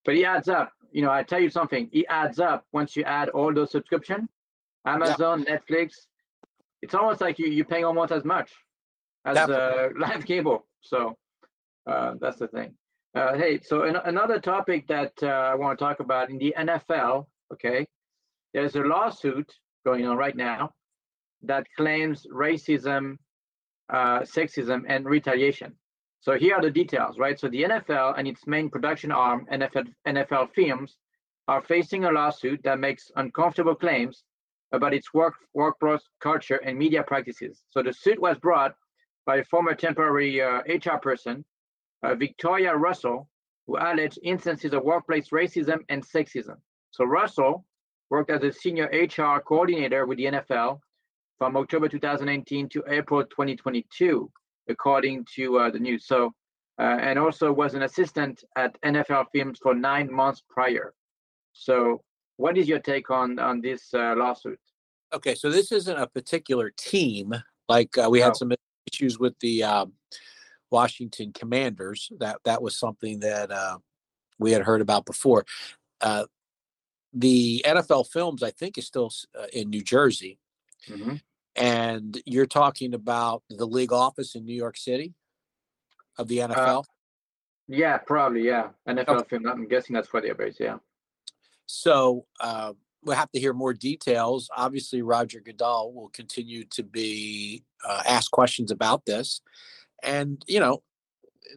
but 0.05 0.15
it 0.15 0.23
adds 0.23 0.49
up. 0.49 0.71
You 0.91 1.01
know, 1.03 1.11
I 1.11 1.23
tell 1.23 1.39
you 1.39 1.49
something. 1.49 1.89
It 1.91 2.05
adds 2.09 2.39
up 2.39 2.65
once 2.71 2.95
you 2.95 3.03
add 3.03 3.29
all 3.29 3.53
those 3.53 3.71
subscription, 3.71 4.27
Amazon, 4.85 5.45
yeah. 5.47 5.57
Netflix. 5.57 5.93
It's 6.81 6.93
almost 6.93 7.21
like 7.21 7.39
you 7.39 7.47
you're 7.47 7.65
paying 7.65 7.85
almost 7.85 8.11
as 8.11 8.23
much 8.23 8.51
as 9.25 9.37
uh, 9.37 9.89
live 9.97 10.25
cable. 10.25 10.65
So 10.81 11.17
uh, 11.89 12.13
that's 12.19 12.37
the 12.37 12.47
thing. 12.47 12.73
Uh, 13.15 13.35
hey, 13.35 13.59
so 13.61 13.83
an- 13.83 14.01
another 14.05 14.39
topic 14.39 14.87
that 14.87 15.13
uh, 15.23 15.27
I 15.27 15.55
want 15.55 15.77
to 15.77 15.83
talk 15.83 15.99
about 15.99 16.29
in 16.29 16.37
the 16.37 16.53
NFL, 16.57 17.25
okay, 17.53 17.87
there's 18.53 18.75
a 18.75 18.81
lawsuit 18.81 19.51
going 19.85 20.05
on 20.05 20.17
right 20.17 20.35
now 20.35 20.71
that 21.43 21.65
claims 21.75 22.27
racism, 22.31 23.17
uh, 23.91 24.19
sexism, 24.19 24.83
and 24.87 25.05
retaliation. 25.05 25.73
So 26.21 26.37
here 26.37 26.55
are 26.55 26.61
the 26.61 26.69
details, 26.69 27.17
right? 27.17 27.39
So 27.39 27.47
the 27.47 27.63
NFL 27.63 28.15
and 28.17 28.27
its 28.27 28.45
main 28.45 28.69
production 28.69 29.11
arm, 29.11 29.47
NFL, 29.51 29.87
NFL 30.05 30.49
Films, 30.53 30.97
are 31.47 31.61
facing 31.63 32.05
a 32.05 32.11
lawsuit 32.11 32.61
that 32.63 32.77
makes 32.77 33.09
uncomfortable 33.15 33.73
claims 33.73 34.23
about 34.71 34.93
its 34.93 35.13
work 35.13 35.33
workforce 35.55 36.03
culture 36.21 36.57
and 36.57 36.77
media 36.77 37.01
practices. 37.01 37.63
So 37.69 37.81
the 37.81 37.93
suit 37.93 38.21
was 38.21 38.37
brought 38.37 38.75
by 39.25 39.37
a 39.37 39.43
former 39.45 39.73
temporary 39.73 40.41
uh, 40.41 40.61
HR 40.67 40.97
person, 41.01 41.43
Victoria 42.03 42.75
Russell, 42.75 43.29
who 43.67 43.77
alleged 43.77 44.19
instances 44.23 44.73
of 44.73 44.83
workplace 44.83 45.29
racism 45.29 45.79
and 45.89 46.05
sexism. 46.05 46.55
So 46.91 47.05
Russell 47.05 47.65
worked 48.09 48.31
as 48.31 48.43
a 48.43 48.51
senior 48.51 48.85
HR 48.85 49.39
coordinator 49.39 50.05
with 50.05 50.17
the 50.17 50.25
NFL 50.25 50.79
from 51.37 51.55
October 51.55 51.87
2019 51.87 52.69
to 52.69 52.83
April 52.87 53.23
2022, 53.23 54.31
according 54.67 55.25
to 55.35 55.59
uh, 55.59 55.69
the 55.69 55.79
news. 55.79 56.07
So, 56.07 56.33
uh, 56.79 56.97
and 57.01 57.19
also 57.19 57.51
was 57.51 57.73
an 57.75 57.83
assistant 57.83 58.43
at 58.55 58.79
NFL 58.81 59.25
Films 59.33 59.59
for 59.61 59.75
nine 59.75 60.11
months 60.11 60.41
prior. 60.49 60.93
So, 61.53 62.01
what 62.37 62.57
is 62.57 62.67
your 62.67 62.79
take 62.79 63.09
on 63.11 63.37
on 63.37 63.61
this 63.61 63.93
uh, 63.93 64.15
lawsuit? 64.15 64.59
Okay, 65.13 65.35
so 65.35 65.49
this 65.49 65.71
isn't 65.71 65.97
a 65.97 66.07
particular 66.07 66.71
team. 66.77 67.33
Like 67.67 67.97
uh, 67.97 68.09
we 68.09 68.19
had 68.19 68.29
No. 68.29 68.33
some 68.33 68.51
issues 68.91 69.19
with 69.19 69.37
the 69.39 69.63
um, 69.63 69.93
Washington 70.71 71.31
Commanders. 71.33 72.11
That 72.19 72.39
that 72.45 72.61
was 72.61 72.77
something 72.77 73.19
that 73.21 73.51
uh, 73.51 73.77
we 74.37 74.51
had 74.51 74.63
heard 74.63 74.81
about 74.81 75.05
before. 75.05 75.45
Uh, 76.01 76.25
the 77.13 77.63
NFL 77.65 78.07
Films, 78.11 78.43
I 78.43 78.51
think, 78.51 78.77
is 78.77 78.85
still 78.85 79.11
uh, 79.37 79.47
in 79.51 79.69
New 79.69 79.81
Jersey, 79.83 80.39
Mhm. 80.87 81.21
and 81.55 82.21
you're 82.25 82.45
talking 82.45 82.93
about 82.93 83.43
the 83.49 83.65
league 83.65 83.91
office 83.91 84.35
in 84.35 84.45
New 84.45 84.53
York 84.55 84.77
City 84.77 85.15
of 86.17 86.27
the 86.27 86.39
NFL. 86.39 86.85
Yeah, 87.67 87.97
probably. 87.97 88.45
Yeah, 88.45 88.69
NFL 88.87 89.27
Film. 89.29 89.47
I'm 89.47 89.67
guessing 89.67 89.93
that's 89.93 90.11
where 90.13 90.21
they're 90.21 90.35
based. 90.35 90.59
Yeah. 90.59 90.77
So 91.65 92.25
uh, 92.39 92.73
we'll 93.03 93.15
have 93.15 93.31
to 93.31 93.39
hear 93.39 93.53
more 93.53 93.73
details. 93.73 94.49
Obviously, 94.55 95.01
Roger 95.01 95.39
Goodell 95.39 95.93
will 95.93 96.09
continue 96.09 96.65
to 96.65 96.83
be 96.83 97.63
uh, 97.87 98.03
asked 98.07 98.31
questions 98.31 98.71
about 98.71 99.05
this, 99.05 99.41
and 100.03 100.43
you 100.47 100.59
know, 100.59 100.81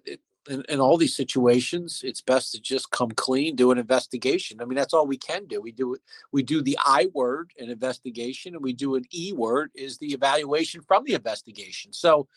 it, 0.04 0.20
in, 0.48 0.64
in 0.68 0.80
all 0.80 0.96
these 0.96 1.14
situations, 1.16 2.02
it's 2.04 2.20
best 2.20 2.52
to 2.52 2.60
just 2.60 2.90
come 2.90 3.10
clean, 3.12 3.54
do 3.54 3.70
an 3.70 3.78
investigation. 3.78 4.60
I 4.60 4.64
mean, 4.64 4.76
that's 4.76 4.92
all 4.92 5.06
we 5.06 5.18
can 5.18 5.46
do. 5.46 5.60
We 5.60 5.72
do 5.72 5.96
we 6.32 6.42
do 6.42 6.62
the 6.62 6.78
I 6.84 7.08
word, 7.14 7.52
an 7.58 7.70
investigation, 7.70 8.54
and 8.54 8.62
we 8.62 8.72
do 8.72 8.94
an 8.96 9.04
E 9.12 9.32
word, 9.32 9.70
is 9.74 9.98
the 9.98 10.12
evaluation 10.12 10.80
from 10.82 11.04
the 11.04 11.14
investigation. 11.14 11.92
So. 11.92 12.28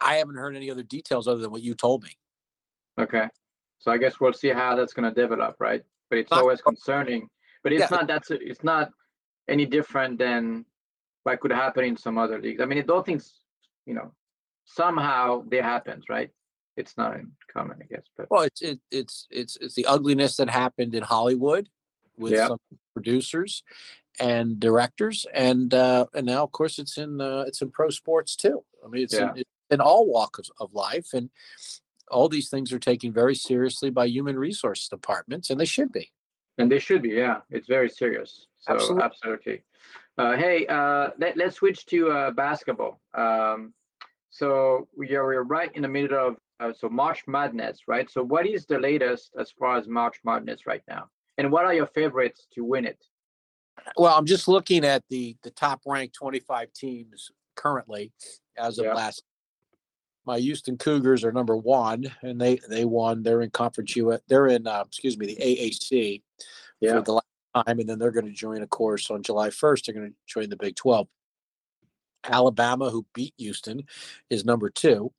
I 0.00 0.16
haven't 0.16 0.34
heard 0.34 0.56
any 0.56 0.70
other 0.70 0.82
details 0.82 1.26
other 1.28 1.40
than 1.40 1.50
what 1.50 1.62
you 1.62 1.74
told 1.74 2.02
me. 2.02 2.10
Okay. 2.98 3.28
So 3.78 3.90
I 3.90 3.96
guess 3.96 4.18
we'll 4.20 4.32
see 4.32 4.48
how 4.48 4.74
that's 4.74 4.92
going 4.92 5.08
to 5.08 5.14
develop, 5.18 5.56
right? 5.60 5.82
But 6.10 6.18
it's 6.18 6.30
Not- 6.30 6.40
always 6.40 6.60
concerning. 6.60 7.30
But 7.62 7.72
it's 7.72 7.80
Yeah. 7.82 7.96
not 7.96 8.06
that's 8.06 8.30
it's 8.30 8.62
not 8.64 8.90
any 9.48 9.64
different 9.64 10.18
than 10.18 10.66
what 11.22 11.40
could 11.40 11.52
happen 11.52 11.84
in 11.84 11.96
some 11.96 12.18
other 12.18 12.40
leagues. 12.40 12.60
I 12.60 12.66
mean, 12.66 12.78
it 12.78 12.86
those 12.86 13.04
things, 13.06 13.40
you 13.86 13.94
know, 13.94 14.12
somehow 14.64 15.44
they 15.48 15.60
happens, 15.60 16.04
right? 16.08 16.30
It's 16.76 16.96
not 16.96 17.14
uncommon, 17.16 17.78
I 17.82 17.86
guess. 17.86 18.04
But 18.16 18.26
Well, 18.30 18.42
it's 18.42 18.62
it, 18.62 18.80
it's 18.90 19.26
it's 19.30 19.56
it's 19.60 19.74
the 19.74 19.86
ugliness 19.86 20.36
that 20.36 20.50
happened 20.50 20.94
in 20.94 21.02
Hollywood 21.02 21.68
with 22.16 22.32
Yeah. 22.32 22.48
some 22.48 22.58
producers 22.94 23.62
and 24.20 24.58
directors, 24.60 25.26
and 25.32 25.72
uh, 25.74 26.06
and 26.14 26.26
now 26.26 26.42
of 26.44 26.52
course 26.52 26.78
it's 26.78 26.98
in 26.98 27.20
uh, 27.20 27.44
it's 27.46 27.62
in 27.62 27.70
pro 27.70 27.90
sports 27.90 28.34
too. 28.36 28.64
I 28.84 28.88
mean, 28.88 29.02
it's 29.04 29.14
Yeah. 29.14 29.30
in, 29.32 29.38
it's 29.38 29.50
in 29.70 29.80
all 29.80 30.06
walks 30.06 30.38
of, 30.40 30.46
of 30.60 30.74
life, 30.74 31.12
and 31.14 31.30
all 32.10 32.28
these 32.28 32.48
things 32.50 32.72
are 32.72 32.78
taken 32.78 33.12
very 33.12 33.34
seriously 33.34 33.90
by 33.90 34.06
human 34.06 34.38
resource 34.38 34.88
departments, 34.88 35.50
and 35.50 35.58
they 35.60 35.64
should 35.64 35.92
be. 35.92 36.10
and 36.58 36.70
they 36.70 36.78
should 36.78 37.02
be, 37.02 37.08
yeah. 37.10 37.40
It's 37.50 37.66
very 37.66 37.88
serious. 37.90 38.46
So 38.60 38.74
Absolutely. 38.74 39.02
absolutely. 39.02 39.64
Uh, 40.16 40.36
hey, 40.36 40.66
uh, 40.68 41.10
let, 41.18 41.36
let's 41.36 41.56
switch 41.56 41.84
to 41.86 42.10
uh, 42.10 42.30
basketball. 42.30 43.00
Um, 43.14 43.74
so 44.34 44.88
we 44.96 45.14
are 45.14 45.24
we're 45.24 45.42
right 45.44 45.70
in 45.74 45.82
the 45.82 45.88
middle 45.88 46.18
of 46.28 46.36
uh, 46.58 46.72
so 46.76 46.88
March 46.88 47.22
Madness, 47.28 47.78
right? 47.86 48.10
So 48.10 48.22
what 48.22 48.46
is 48.46 48.66
the 48.66 48.78
latest 48.78 49.30
as 49.38 49.52
far 49.52 49.76
as 49.76 49.86
March 49.86 50.16
Madness 50.24 50.66
right 50.66 50.82
now? 50.88 51.04
And 51.38 51.52
what 51.52 51.64
are 51.64 51.74
your 51.74 51.86
favorites 51.86 52.46
to 52.54 52.64
win 52.64 52.84
it? 52.84 52.98
Well, 53.96 54.14
I'm 54.16 54.26
just 54.26 54.48
looking 54.48 54.84
at 54.84 55.04
the 55.08 55.36
the 55.44 55.50
top 55.50 55.82
ranked 55.86 56.16
25 56.16 56.72
teams 56.72 57.30
currently 57.54 58.12
as 58.58 58.78
of 58.78 58.86
Yeah. 58.86 58.94
last. 58.94 59.22
My 60.26 60.38
Houston 60.40 60.78
Cougars 60.78 61.22
are 61.22 61.32
number 61.32 61.56
one, 61.56 62.04
and 62.22 62.40
they 62.40 62.58
they 62.68 62.84
won. 62.84 63.22
They're 63.22 63.42
in 63.42 63.50
conference 63.50 63.94
U. 63.94 64.18
They're 64.26 64.48
in 64.48 64.66
uh, 64.66 64.82
excuse 64.86 65.16
me 65.16 65.26
the 65.26 65.36
AAC 65.36 66.22
Yeah. 66.80 66.94
for 66.94 67.02
the 67.02 67.12
last 67.14 67.26
time, 67.66 67.78
and 67.78 67.88
then 67.88 68.00
they're 68.00 68.10
going 68.10 68.26
to 68.26 68.32
join 68.32 68.62
a 68.62 68.66
course 68.66 69.10
on 69.12 69.22
July 69.22 69.50
1st. 69.50 69.84
They're 69.84 69.94
going 69.94 70.10
to 70.10 70.16
join 70.26 70.48
the 70.48 70.56
Big 70.56 70.74
12. 70.74 71.06
Alabama, 72.24 72.90
who 72.90 73.06
beat 73.14 73.34
Houston, 73.38 73.82
is 74.30 74.44
number 74.44 74.70
two. 74.70 75.12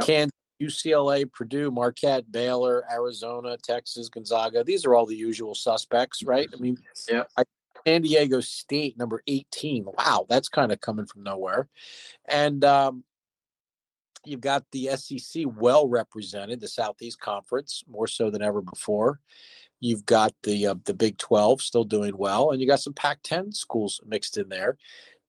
Kansas, 0.00 0.32
UCLA, 0.60 1.30
Purdue, 1.30 1.70
Marquette, 1.70 2.30
Baylor, 2.30 2.84
Arizona, 2.90 3.56
Texas, 3.62 4.08
Gonzaga. 4.08 4.64
These 4.64 4.84
are 4.84 4.94
all 4.94 5.06
the 5.06 5.16
usual 5.16 5.54
suspects, 5.54 6.22
right? 6.22 6.48
I 6.52 6.56
mean, 6.60 6.78
Yeah. 7.10 7.24
San 7.86 8.02
Diego 8.02 8.40
State, 8.40 8.98
number 8.98 9.22
18. 9.28 9.86
Wow, 9.96 10.26
that's 10.28 10.48
kind 10.48 10.72
of 10.72 10.80
coming 10.80 11.06
from 11.06 11.22
nowhere. 11.22 11.68
And 12.28 12.64
um, 12.64 13.04
you've 14.24 14.40
got 14.40 14.64
the 14.72 14.90
SEC 14.96 15.44
well 15.46 15.88
represented, 15.88 16.60
the 16.60 16.66
Southeast 16.66 17.20
Conference, 17.20 17.84
more 17.88 18.08
so 18.08 18.28
than 18.28 18.42
ever 18.42 18.60
before. 18.60 19.20
You've 19.78 20.06
got 20.06 20.34
the 20.42 20.68
uh, 20.68 20.74
the 20.84 20.94
Big 20.94 21.18
12 21.18 21.60
still 21.60 21.84
doing 21.84 22.16
well, 22.16 22.50
and 22.50 22.60
you 22.60 22.66
got 22.66 22.80
some 22.80 22.94
Pac-10 22.94 23.54
schools 23.54 24.00
mixed 24.04 24.36
in 24.38 24.48
there. 24.48 24.78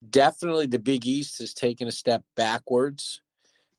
Definitely, 0.09 0.67
the 0.67 0.79
Big 0.79 1.05
East 1.05 1.39
has 1.39 1.53
taken 1.53 1.87
a 1.87 1.91
step 1.91 2.23
backwards. 2.35 3.21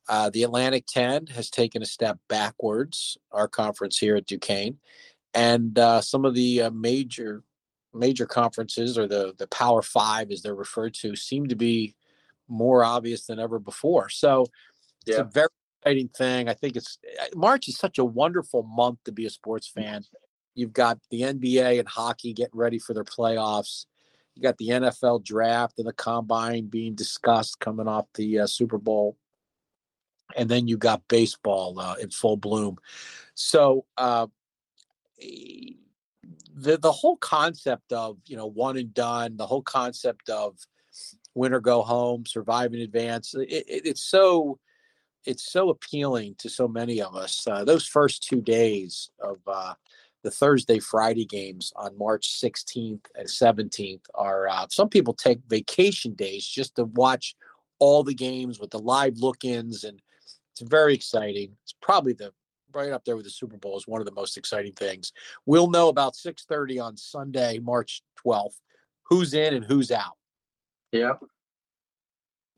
Uh, 0.07 0.29
the 0.29 0.43
Atlantic 0.43 0.85
10 0.87 1.27
has 1.27 1.49
taken 1.49 1.81
a 1.81 1.85
step 1.85 2.17
backwards. 2.27 3.17
Our 3.31 3.47
conference 3.47 3.97
here 3.97 4.15
at 4.15 4.25
Duquesne, 4.25 4.79
and 5.33 5.77
uh, 5.77 6.01
some 6.01 6.25
of 6.25 6.33
the 6.33 6.63
uh, 6.63 6.71
major 6.71 7.43
major 7.93 8.25
conferences 8.25 8.97
or 8.97 9.07
the 9.07 9.33
the 9.37 9.47
Power 9.47 9.81
Five, 9.81 10.31
as 10.31 10.41
they're 10.41 10.55
referred 10.55 10.93
to, 10.95 11.15
seem 11.15 11.47
to 11.47 11.55
be 11.55 11.95
more 12.47 12.83
obvious 12.83 13.27
than 13.27 13.39
ever 13.39 13.59
before. 13.59 14.09
So 14.09 14.47
it's 15.05 15.15
Yeah. 15.17 15.21
a 15.21 15.23
very 15.23 15.49
exciting 15.81 16.09
thing. 16.09 16.49
I 16.49 16.53
think 16.53 16.75
it's 16.75 16.97
March 17.35 17.67
is 17.67 17.77
such 17.77 17.99
a 17.99 18.05
wonderful 18.05 18.63
month 18.63 18.99
to 19.05 19.11
be 19.11 19.25
a 19.25 19.29
sports 19.29 19.67
fan. 19.67 20.03
You've 20.55 20.73
got 20.73 20.99
the 21.11 21.21
NBA 21.21 21.79
and 21.79 21.87
hockey 21.87 22.33
getting 22.33 22.57
ready 22.57 22.79
for 22.79 22.93
their 22.93 23.05
playoffs. 23.05 23.85
You 24.39 24.43
got 24.43 24.57
the 24.57 24.69
NFL 24.69 25.25
draft 25.25 25.79
and 25.79 25.87
the 25.87 25.91
combine 25.91 26.67
being 26.67 26.95
discussed 26.95 27.59
coming 27.59 27.89
off 27.89 28.05
the 28.15 28.39
uh, 28.39 28.47
Super 28.47 28.77
Bowl. 28.77 29.17
And 30.37 30.47
then 30.47 30.65
you 30.65 30.77
got 30.77 31.05
baseball 31.09 31.77
uh, 31.77 31.95
in 31.95 32.09
full 32.09 32.37
bloom. 32.37 32.77
So 33.33 33.83
uh, 33.97 34.27
the 35.19 36.77
the 36.77 36.91
whole 36.91 37.17
concept 37.17 37.91
of 37.91 38.17
you 38.27 38.37
know 38.37 38.45
one 38.45 38.77
and 38.77 38.93
done, 38.93 39.35
the 39.35 39.47
whole 39.47 39.61
concept 39.61 40.29
of 40.29 40.55
win 41.35 41.53
or 41.53 41.59
go 41.59 41.81
home, 41.81 42.25
survive 42.25 42.73
in 42.73 42.79
advance, 42.79 43.33
it, 43.33 43.49
it, 43.49 43.81
it's 43.85 44.03
so 44.03 44.57
it's 45.25 45.51
so 45.51 45.69
appealing 45.69 46.35
to 46.37 46.49
so 46.49 46.65
many 46.65 47.01
of 47.01 47.13
us. 47.13 47.45
Uh, 47.45 47.65
those 47.65 47.85
first 47.85 48.23
two 48.23 48.41
days 48.41 49.09
of 49.21 49.37
uh, 49.47 49.73
the 50.23 50.31
Thursday 50.31 50.79
Friday 50.79 51.25
games 51.25 51.71
on 51.75 51.97
March 51.97 52.39
16th 52.41 53.05
and 53.15 53.27
17th 53.27 54.01
are 54.15 54.47
uh, 54.47 54.67
some 54.69 54.89
people 54.89 55.13
take 55.13 55.39
vacation 55.47 56.13
days 56.13 56.45
just 56.45 56.75
to 56.75 56.85
watch 56.85 57.35
all 57.79 58.03
the 58.03 58.13
games 58.13 58.59
with 58.59 58.71
the 58.71 58.79
live 58.79 59.17
look-ins 59.17 59.83
and 59.83 60.01
it's 60.51 60.69
very 60.69 60.93
exciting. 60.93 61.55
It's 61.63 61.73
probably 61.81 62.13
the 62.13 62.33
right 62.73 62.91
up 62.91 63.05
there 63.05 63.15
with 63.15 63.25
the 63.25 63.31
Super 63.31 63.57
Bowl 63.57 63.77
is 63.77 63.87
one 63.87 64.01
of 64.01 64.05
the 64.05 64.13
most 64.13 64.37
exciting 64.37 64.73
things. 64.73 65.13
We'll 65.45 65.69
know 65.69 65.87
about 65.87 66.15
6:30 66.15 66.79
on 66.79 66.97
Sunday, 66.97 67.59
March 67.59 68.03
12th, 68.23 68.59
who's 69.03 69.33
in 69.33 69.53
and 69.53 69.65
who's 69.65 69.91
out. 69.91 70.17
Yeah. 70.91 71.13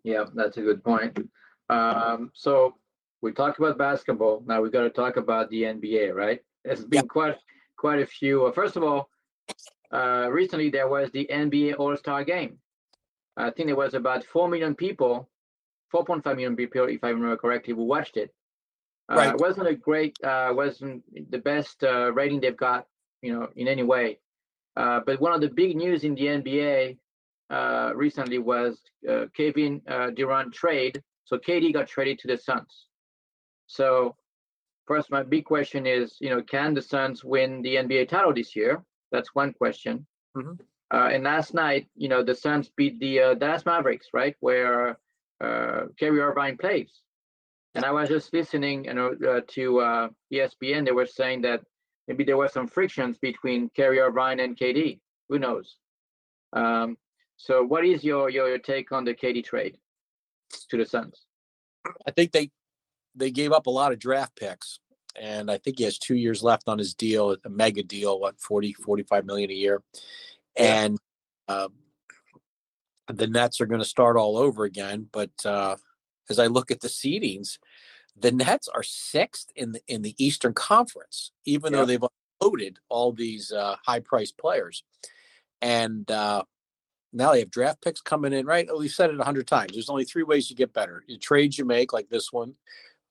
Yeah, 0.04 0.26
that's 0.34 0.58
a 0.58 0.62
good 0.62 0.84
point. 0.84 1.30
Um, 1.70 2.32
so 2.34 2.76
we 3.22 3.32
talked 3.32 3.60
about 3.60 3.78
basketball. 3.78 4.44
Now 4.46 4.62
we've 4.62 4.72
got 4.72 4.82
to 4.82 4.90
talk 4.90 5.18
about 5.18 5.50
the 5.50 5.64
NBA, 5.64 6.14
right? 6.14 6.42
There's 6.64 6.86
been 6.86 7.08
quite 7.08 7.36
quite 7.78 8.00
a 8.00 8.06
few. 8.06 8.46
Uh, 8.46 8.52
first 8.52 8.76
of 8.76 8.84
all, 8.84 9.10
uh, 9.92 10.28
recently 10.32 10.70
there 10.70 10.88
was 10.88 11.10
the 11.12 11.28
NBA 11.32 11.76
All 11.78 11.96
Star 11.98 12.24
Game. 12.24 12.60
I 13.38 13.50
think 13.50 13.68
there 13.68 13.76
was 13.76 13.94
about 13.94 14.24
four 14.26 14.48
million 14.48 14.76
people, 14.76 15.30
4.5 15.94 16.26
million 16.36 16.56
people, 16.56 16.86
if 16.86 17.04
I 17.04 17.10
remember 17.10 17.38
correctly, 17.38 17.74
who 17.74 17.84
watched 17.84 18.18
it. 18.18 18.34
Uh, 19.12 19.16
right. 19.16 19.34
It 19.34 19.40
wasn't 19.40 19.68
a 19.68 19.76
great, 19.76 20.18
uh, 20.24 20.54
wasn't 20.56 21.04
the 21.32 21.40
best 21.40 21.84
uh, 21.84 22.14
rating 22.14 22.42
they've 22.42 22.56
got, 22.56 22.88
you 23.22 23.34
know, 23.34 23.48
in 23.56 23.68
any 23.68 23.84
way. 23.84 24.20
Uh, 24.76 25.00
but 25.06 25.20
one 25.20 25.34
of 25.34 25.42
the 25.42 25.50
big 25.50 25.76
news 25.76 26.04
in 26.04 26.16
the 26.16 26.28
NBA 26.28 26.98
uh, 27.50 27.92
recently 27.96 28.38
was 28.38 28.80
uh, 29.10 29.26
Kevin 29.36 29.82
uh, 29.88 30.12
Durant 30.12 30.54
trade. 30.54 31.02
So 31.26 31.38
KD 31.38 31.74
got 31.74 31.88
traded 31.88 32.20
to 32.20 32.28
the 32.28 32.38
Suns. 32.38 32.88
So 33.68 34.16
first, 34.92 35.10
my 35.10 35.24
big 35.24 35.46
question 35.46 35.86
is, 35.86 36.18
you 36.20 36.30
know, 36.30 36.42
can 36.42 36.74
the 36.74 36.82
Suns 36.82 37.24
win 37.24 37.62
the 37.62 37.76
NBA 37.76 38.10
title 38.10 38.34
this 38.34 38.58
year? 38.58 38.84
That's 39.14 39.34
one 39.34 39.54
question. 39.54 40.06
Mm-hmm. 40.36 40.56
Uh, 40.94 41.08
and 41.14 41.24
last 41.24 41.54
night, 41.54 41.88
you 41.96 42.10
know, 42.10 42.22
the 42.22 42.36
Suns 42.36 42.70
beat 42.76 43.00
the 43.00 43.14
uh, 43.22 43.34
Dallas 43.36 43.66
Mavericks, 43.66 44.08
right, 44.14 44.36
where 44.42 45.00
uh, 45.40 45.84
Kyrie 45.98 46.20
Irving 46.20 46.58
plays. 46.58 46.92
And 47.74 47.86
I 47.86 47.92
was 47.92 48.10
just 48.10 48.34
listening, 48.34 48.84
you 48.84 48.94
know, 48.94 49.16
uh, 49.26 49.40
to 49.56 49.80
uh, 49.80 50.08
ESPN. 50.34 50.84
They 50.86 50.92
were 50.92 51.06
saying 51.06 51.44
that 51.44 51.62
maybe 52.10 52.26
there 52.26 52.36
were 52.36 52.50
some 52.50 52.68
frictions 52.68 53.18
between 53.18 53.70
Kyrie 53.78 54.02
Irving 54.02 54.42
and 54.42 54.58
KD. 54.58 55.00
Who 55.30 55.40
knows? 55.40 55.78
Um, 56.52 56.98
so, 57.38 57.64
what 57.64 57.86
is 57.86 58.04
your, 58.04 58.30
your 58.30 58.50
your 58.50 58.60
take 58.60 58.92
on 58.92 59.06
the 59.06 59.14
KD 59.14 59.46
trade 59.46 59.78
to 60.70 60.76
the 60.78 60.86
Suns? 60.86 61.18
I 62.06 62.12
think 62.12 62.34
they 62.34 62.52
they 63.16 63.32
gave 63.32 63.54
up 63.54 63.68
a 63.68 63.76
lot 63.80 63.94
of 63.94 64.00
draft 64.00 64.36
picks, 64.36 64.81
and 65.20 65.50
I 65.52 65.58
think 65.58 65.78
he 65.78 65.84
has 65.86 65.98
two 65.98 66.16
years 66.16 66.44
left 66.44 66.68
on 66.68 66.78
his 66.78 66.94
deal, 66.94 67.36
a 67.44 67.50
mega 67.50 67.84
deal, 67.84 68.20
what 68.20 68.40
40, 68.40 68.74
45 68.74 69.26
million 69.26 69.50
a 69.50 69.54
year, 69.54 69.82
and 70.56 70.98
uh, 71.48 71.68
the 73.08 73.28
Nets 73.28 73.62
are 73.62 73.66
going 73.66 73.82
to 73.82 73.86
start 73.86 74.18
all 74.18 74.38
over 74.38 74.64
again. 74.64 75.08
But 75.12 75.32
uh, 75.46 75.78
as 76.30 76.40
I 76.40 76.48
look 76.48 76.72
at 76.72 76.82
the 76.82 76.88
seedings, 76.88 77.58
the 78.18 78.32
Nets 78.32 78.68
are 78.68 78.84
sixth 78.84 79.52
in 79.56 79.74
the 79.74 79.82
in 79.88 80.02
the 80.02 80.16
Eastern 80.24 80.54
Conference, 80.54 81.32
even 81.46 81.72
yeah. 81.72 81.80
though 81.80 81.86
they've 81.86 82.04
loaded 82.42 82.80
all 82.90 83.12
these 83.12 83.52
uh, 83.52 83.76
high 83.86 84.00
priced 84.00 84.38
players, 84.38 84.84
and 85.62 86.10
uh, 86.12 86.44
now 87.14 87.32
they 87.32 87.40
have 87.40 87.52
draft 87.52 87.82
picks 87.82 88.02
coming 88.02 88.34
in, 88.34 88.46
right? 88.46 88.68
We've 88.78 88.92
said 88.92 89.10
it 89.10 89.20
a 89.20 89.24
hundred 89.24 89.48
times. 89.48 89.74
There's 89.74 89.90
only 89.90 90.06
three 90.06 90.24
ways 90.24 90.50
you 90.50 90.56
get 90.56 90.74
better: 90.74 91.04
you 91.08 91.18
trades 91.18 91.58
you 91.58 91.66
make, 91.66 91.94
like 91.94 92.10
this 92.10 92.32
one, 92.32 92.56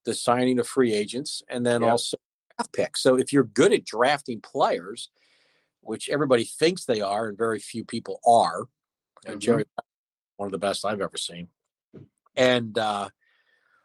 the 0.04 0.14
signing 0.14 0.58
of 0.58 0.66
free 0.66 0.92
agents, 0.92 1.42
and 1.48 1.64
then 1.64 1.82
yep. 1.82 1.92
also 1.92 2.16
draft 2.56 2.72
picks. 2.72 3.02
So 3.02 3.16
if 3.16 3.32
you're 3.32 3.44
good 3.44 3.72
at 3.72 3.84
drafting 3.84 4.40
players, 4.40 5.10
which 5.80 6.08
everybody 6.08 6.44
thinks 6.44 6.84
they 6.84 7.00
are, 7.00 7.28
and 7.28 7.38
very 7.38 7.58
few 7.58 7.84
people 7.84 8.20
are, 8.26 8.62
mm-hmm. 8.62 9.32
and 9.32 9.40
Jerry, 9.40 9.64
one 10.36 10.46
of 10.46 10.52
the 10.52 10.58
best 10.58 10.84
I've 10.84 11.00
ever 11.00 11.16
seen. 11.16 11.48
And 12.36 12.76
uh, 12.78 13.10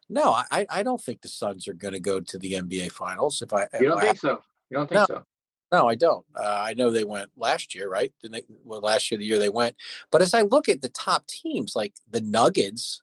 no, 0.10 0.32
I, 0.52 0.66
I 0.70 0.84
don't 0.84 1.02
think 1.02 1.22
the 1.22 1.28
Suns 1.28 1.68
are 1.68 1.74
going 1.74 1.94
to 1.94 2.00
go 2.00 2.20
to 2.20 2.38
the 2.38 2.54
NBA 2.54 2.92
Finals. 2.92 3.42
If 3.42 3.54
I 3.54 3.68
you 3.80 3.90
don't 3.90 4.02
think 4.02 4.20
so, 4.20 4.42
you 4.70 4.78
don't 4.78 4.88
think 4.88 5.10
no. 5.10 5.16
so. 5.16 5.24
No, 5.72 5.90
I 5.90 5.96
don't. 5.96 6.26
Uh, 6.36 6.64
I 6.64 6.74
know 6.74 6.92
they 6.92 7.04
went 7.04 7.32
last 7.36 7.74
year, 7.74 7.90
right? 7.90 8.14
Didn't 8.22 8.34
they, 8.34 8.44
well, 8.64 8.82
last 8.82 9.10
year, 9.10 9.18
the 9.18 9.26
year 9.26 9.40
they 9.40 9.50
went. 9.50 9.76
But 10.12 10.22
as 10.22 10.34
I 10.34 10.44
look 10.44 10.70
at 10.70 10.82
the 10.82 10.90
top 10.90 11.26
teams, 11.28 11.76
like 11.76 11.94
the 12.10 12.22
Nuggets, 12.22 13.02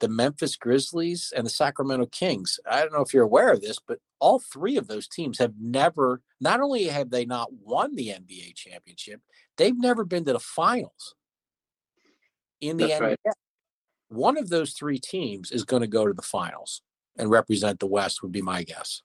the 0.00 0.08
Memphis 0.08 0.56
Grizzlies, 0.56 1.32
and 1.34 1.46
the 1.46 1.50
Sacramento 1.50 2.06
Kings, 2.06 2.58
I 2.70 2.80
don't 2.80 2.92
know 2.92 3.00
if 3.00 3.14
you're 3.14 3.24
aware 3.24 3.52
of 3.52 3.60
this, 3.60 3.78
but 3.86 3.98
all 4.20 4.38
three 4.38 4.76
of 4.76 4.88
those 4.88 5.08
teams 5.08 5.38
have 5.38 5.54
never, 5.58 6.22
not 6.40 6.60
only 6.60 6.84
have 6.84 7.10
they 7.10 7.24
not 7.24 7.52
won 7.52 7.94
the 7.94 8.08
NBA 8.08 8.54
championship, 8.54 9.20
they've 9.56 9.78
never 9.78 10.04
been 10.04 10.24
to 10.26 10.32
the 10.32 10.40
finals 10.40 11.14
in 12.60 12.76
the 12.76 12.88
That's 12.88 13.00
NBA. 13.00 13.16
Right. 13.24 13.34
One 14.08 14.38
of 14.38 14.50
those 14.50 14.72
three 14.72 14.98
teams 14.98 15.50
is 15.50 15.64
going 15.64 15.82
to 15.82 15.88
go 15.88 16.06
to 16.06 16.12
the 16.12 16.22
finals 16.22 16.82
and 17.18 17.30
represent 17.30 17.80
the 17.80 17.86
West, 17.86 18.22
would 18.22 18.32
be 18.32 18.42
my 18.42 18.62
guess. 18.62 19.02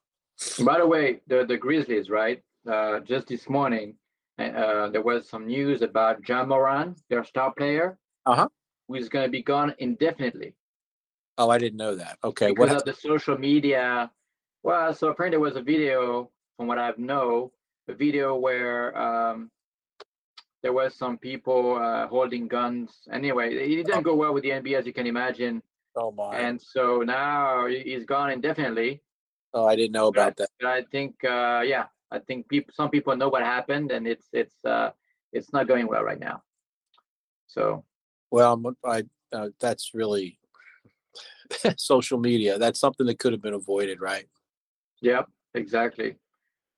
By 0.64 0.80
the 0.80 0.88
way, 0.88 1.22
the 1.28 1.46
the 1.46 1.58
Grizzlies, 1.58 2.10
right? 2.10 2.42
Uh, 2.70 3.00
just 3.00 3.28
this 3.28 3.50
morning, 3.50 3.96
uh, 4.40 4.90
there 4.90 5.02
was 5.02 5.30
some 5.30 5.48
news 5.48 5.82
about 5.82 6.28
Ja 6.28 6.46
Morant, 6.46 7.00
their 7.10 7.24
star 7.24 7.54
player, 7.54 7.98
uh-huh. 8.26 8.48
who 8.88 8.96
is 8.96 9.10
going 9.10 9.26
to 9.26 9.32
be 9.32 9.44
gone 9.44 9.74
indefinitely. 9.80 10.56
Oh, 11.38 11.50
I 11.50 11.58
didn't 11.58 11.78
know 11.78 11.96
that. 11.96 12.18
Okay, 12.24 12.50
because 12.50 12.70
what 12.70 12.78
of 12.78 12.84
the 12.86 12.94
social 12.94 13.38
media. 13.38 14.12
Well, 14.64 14.94
so 14.94 15.10
apparently 15.10 15.38
there 15.38 15.40
was 15.40 15.56
a 15.56 15.62
video, 15.62 16.30
from 16.56 16.68
what 16.68 16.78
I 16.78 16.92
know, 16.98 17.52
a 17.88 17.94
video 17.94 18.36
where 18.36 18.96
um, 18.98 19.50
there 20.62 20.74
was 20.74 20.96
some 20.96 21.18
people 21.18 21.78
uh, 21.78 22.08
holding 22.08 22.48
guns. 22.48 22.92
Anyway, 23.12 23.54
it 23.56 23.88
didn't 23.88 24.04
go 24.04 24.16
well 24.16 24.34
with 24.34 24.44
the 24.44 24.50
NBA, 24.50 24.78
as 24.78 24.86
you 24.86 24.94
can 24.94 25.08
imagine. 25.08 25.64
Oh 25.96 26.12
my! 26.12 26.38
And 26.38 26.62
so 26.62 27.02
now 27.02 27.66
he's 27.68 28.06
gone 28.06 28.32
indefinitely. 28.32 29.02
Oh, 29.54 29.66
I 29.66 29.76
didn't 29.76 29.92
know 29.92 30.08
about 30.08 30.38
but, 30.38 30.48
that. 30.60 30.68
I 30.68 30.84
think, 30.92 31.16
uh, 31.26 31.62
yeah, 31.66 31.86
I 32.12 32.20
think 32.20 32.48
people, 32.48 32.74
some 32.74 32.90
people 32.90 33.16
know 33.18 33.28
what 33.28 33.42
happened, 33.42 33.92
and 33.92 34.08
it's 34.08 34.28
it's 34.32 34.56
uh, 34.64 34.92
it's 35.34 35.52
not 35.52 35.68
going 35.68 35.88
well 35.88 36.04
right 36.04 36.20
now. 36.20 36.44
So, 37.48 37.84
well, 38.30 38.62
I 38.86 39.04
uh, 39.34 39.50
that's 39.60 39.92
really 39.94 40.38
social 41.78 42.20
media. 42.20 42.58
That's 42.58 42.80
something 42.80 43.06
that 43.08 43.20
could 43.20 43.32
have 43.32 43.42
been 43.42 43.54
avoided, 43.54 44.02
right? 44.02 44.26
Yep, 45.02 45.28
exactly. 45.54 46.16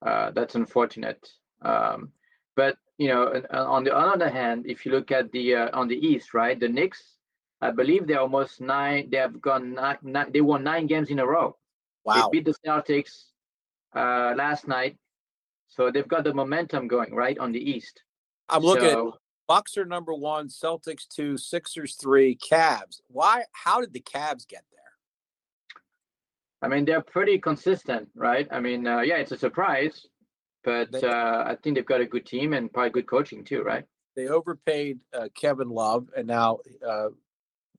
Uh, 0.06 0.32
that's 0.32 0.56
unfortunate. 0.56 1.28
Um, 1.62 2.12
but 2.56 2.78
you 2.98 3.08
know, 3.08 3.42
on 3.52 3.84
the 3.84 3.96
other 3.96 4.30
hand, 4.30 4.66
if 4.68 4.86
you 4.86 4.92
look 4.92 5.12
at 5.12 5.32
the 5.32 5.56
uh, 5.56 5.70
on 5.74 5.88
the 5.88 5.96
East, 5.96 6.34
right, 6.34 6.60
the 6.60 6.70
Knicks, 6.70 7.18
I 7.62 7.72
believe 7.72 8.06
they're 8.06 8.20
almost 8.20 8.62
nine. 8.62 9.10
They 9.10 9.18
have 9.18 9.42
gone 9.42 9.74
nine, 9.74 9.98
nine, 10.04 10.32
They 10.32 10.42
won 10.42 10.64
nine 10.64 10.88
games 10.88 11.10
in 11.10 11.20
a 11.20 11.26
row. 11.26 11.58
Wow. 12.06 12.30
They 12.30 12.40
beat 12.40 12.46
the 12.46 12.56
Celtics 12.66 13.26
uh, 13.96 14.34
last 14.36 14.68
night, 14.68 14.98
so 15.70 15.90
they've 15.90 16.08
got 16.08 16.24
the 16.24 16.34
momentum 16.34 16.88
going 16.88 17.16
right 17.16 17.38
on 17.40 17.52
the 17.52 17.60
East. 17.60 18.04
I'm 18.50 18.62
looking 18.62 18.90
so, 18.90 19.08
at 19.08 19.14
Bucks 19.54 19.78
are 19.78 19.86
number 19.86 20.16
one, 20.16 20.48
Celtics 20.48 21.08
two, 21.08 21.38
Sixers 21.38 21.94
three, 21.94 22.36
Cavs. 22.36 23.02
Why? 23.08 23.44
How 23.52 23.82
did 23.82 23.94
the 23.94 24.00
Cavs 24.00 24.48
get 24.48 24.64
there? 24.72 24.82
I 26.64 26.68
mean, 26.68 26.86
they're 26.86 27.02
pretty 27.02 27.38
consistent, 27.38 28.10
right? 28.16 28.48
I 28.50 28.60
mean, 28.60 28.88
uh, 28.88 29.02
yeah, 29.02 29.18
it's 29.18 29.32
a 29.32 29.38
surprise, 29.38 30.08
but 30.64 30.92
they, 30.92 31.04
uh, 31.04 31.44
I 31.44 31.56
think 31.62 31.76
they've 31.76 31.86
got 31.86 32.02
a 32.02 32.08
good 32.08 32.26
team 32.26 32.54
and 32.54 32.74
probably 32.74 32.90
good 32.90 33.06
coaching 33.06 33.44
too, 33.44 33.62
right? 33.62 33.86
They 34.16 34.28
overpaid 34.28 35.02
uh, 35.14 35.28
Kevin 35.36 35.70
Love, 35.70 36.10
and 36.18 36.26
now 36.26 36.58
uh, 36.84 37.10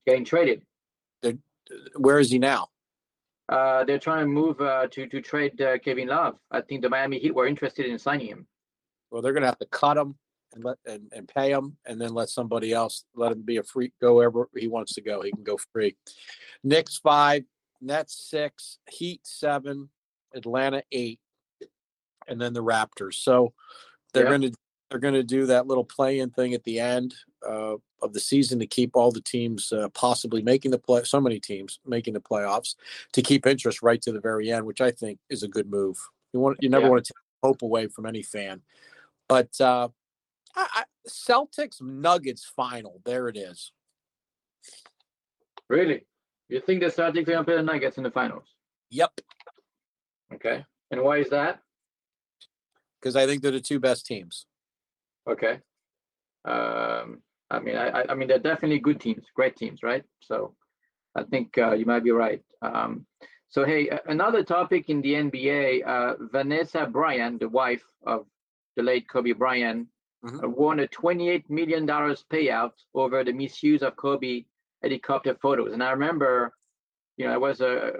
getting 0.07 0.23
traded. 0.23 0.61
Where 1.97 2.19
is 2.19 2.31
he 2.31 2.39
now? 2.39 2.69
Uh, 3.49 3.83
they're 3.83 3.99
trying 3.99 4.21
to 4.21 4.27
move 4.27 4.61
uh, 4.61 4.87
to 4.91 5.07
to 5.07 5.19
trade 5.19 5.59
uh, 5.59 5.77
Kevin 5.79 6.07
Love. 6.07 6.37
I 6.49 6.61
think 6.61 6.83
the 6.83 6.89
Miami 6.89 7.19
Heat 7.19 7.35
were 7.35 7.47
interested 7.47 7.85
in 7.85 7.99
signing 7.99 8.27
him. 8.27 8.47
Well, 9.11 9.21
they're 9.21 9.33
going 9.33 9.43
to 9.43 9.47
have 9.47 9.59
to 9.59 9.65
cut 9.65 9.97
him 9.97 10.15
and 10.55 10.63
let 10.63 10.77
and, 10.85 11.11
and 11.15 11.27
pay 11.27 11.51
him, 11.51 11.77
and 11.85 12.01
then 12.01 12.13
let 12.13 12.29
somebody 12.29 12.73
else 12.73 13.03
let 13.15 13.31
him 13.31 13.43
be 13.43 13.57
a 13.57 13.63
free 13.63 13.91
go 14.01 14.15
wherever 14.15 14.49
he 14.55 14.67
wants 14.67 14.93
to 14.93 15.01
go. 15.01 15.21
He 15.21 15.31
can 15.31 15.43
go 15.43 15.57
free. 15.71 15.95
Knicks 16.63 16.97
five, 16.97 17.43
Nets 17.81 18.29
six, 18.29 18.79
Heat 18.89 19.21
seven, 19.23 19.89
Atlanta 20.33 20.81
eight, 20.91 21.19
and 22.27 22.41
then 22.41 22.53
the 22.53 22.63
Raptors. 22.63 23.15
So 23.15 23.53
they're 24.13 24.25
going 24.25 24.41
to 24.41 24.53
they're 24.89 24.99
going 24.99 25.13
to 25.15 25.23
do 25.23 25.47
that 25.47 25.67
little 25.67 25.83
play-in 25.83 26.29
thing 26.29 26.53
at 26.53 26.63
the 26.63 26.79
end 26.79 27.15
uh, 27.45 27.75
of 28.01 28.13
the 28.13 28.19
season 28.19 28.59
to 28.59 28.67
keep 28.67 28.91
all 28.95 29.11
the 29.11 29.21
teams 29.21 29.73
uh, 29.73 29.89
possibly 29.89 30.41
making 30.41 30.71
the 30.71 30.77
play. 30.77 31.03
So 31.03 31.19
many 31.19 31.39
teams 31.39 31.79
making 31.85 32.13
the 32.13 32.21
playoffs 32.21 32.75
to 33.13 33.21
keep 33.21 33.45
interest 33.45 33.81
right 33.81 34.01
to 34.03 34.11
the 34.11 34.21
very 34.21 34.51
end, 34.51 34.65
which 34.65 34.81
I 34.81 34.91
think 34.91 35.19
is 35.29 35.43
a 35.43 35.47
good 35.47 35.69
move. 35.69 35.97
You 36.33 36.39
want 36.39 36.57
you 36.61 36.69
never 36.69 36.85
yeah. 36.85 36.91
want 36.91 37.05
to 37.05 37.13
take 37.13 37.17
hope 37.43 37.61
away 37.61 37.87
from 37.87 38.05
any 38.05 38.23
fan, 38.23 38.61
but 39.27 39.49
uh, 39.59 39.89
I, 40.55 40.83
Celtics 41.07 41.81
Nuggets 41.81 42.45
final. 42.55 43.01
There 43.05 43.27
it 43.27 43.37
is. 43.37 43.71
Really? 45.69 46.05
You 46.49 46.61
think 46.61 46.81
the 46.81 46.87
Celtics 46.87 47.23
are 47.23 47.23
going 47.23 47.37
to 47.39 47.43
play 47.43 47.55
the 47.55 47.63
Nuggets 47.63 47.97
in 47.97 48.03
the 48.03 48.11
finals? 48.11 48.45
Yep. 48.91 49.11
Okay. 50.33 50.63
And 50.91 51.01
why 51.01 51.17
is 51.17 51.29
that? 51.29 51.59
Because 53.01 53.15
I 53.15 53.25
think 53.25 53.41
they're 53.41 53.51
the 53.51 53.59
two 53.59 53.79
best 53.79 54.05
teams. 54.05 54.45
Okay. 55.29 55.59
Um, 56.45 57.21
I 57.49 57.59
mean, 57.59 57.75
I, 57.75 58.05
I 58.09 58.15
mean, 58.15 58.27
they're 58.27 58.39
definitely 58.39 58.79
good 58.79 58.99
teams, 58.99 59.25
great 59.35 59.55
teams, 59.55 59.83
right? 59.83 60.03
So 60.21 60.55
I 61.15 61.23
think 61.23 61.57
uh, 61.57 61.73
you 61.73 61.85
might 61.85 62.03
be 62.03 62.11
right. 62.11 62.41
Um, 62.61 63.05
so, 63.49 63.63
hey, 63.63 63.89
another 64.07 64.43
topic 64.43 64.89
in 64.89 65.01
the 65.01 65.13
NBA, 65.13 65.83
uh, 65.85 66.15
Vanessa 66.31 66.85
Bryant, 66.85 67.39
the 67.39 67.49
wife 67.49 67.83
of 68.05 68.25
the 68.75 68.83
late 68.83 69.07
Kobe 69.07 69.31
Bryant, 69.31 69.87
mm-hmm. 70.25 70.51
Won 70.51 70.79
a 70.79 70.87
$28 70.87 71.49
million 71.49 71.87
payout 71.87 72.71
over 72.93 73.23
the 73.23 73.33
misuse 73.33 73.81
of 73.81 73.95
Kobe 73.95 74.45
helicopter 74.81 75.35
photos. 75.41 75.73
And 75.73 75.83
I 75.83 75.91
remember, 75.91 76.53
you 77.17 77.27
know, 77.27 77.33
it 77.33 77.41
was 77.41 77.61
a, 77.61 77.91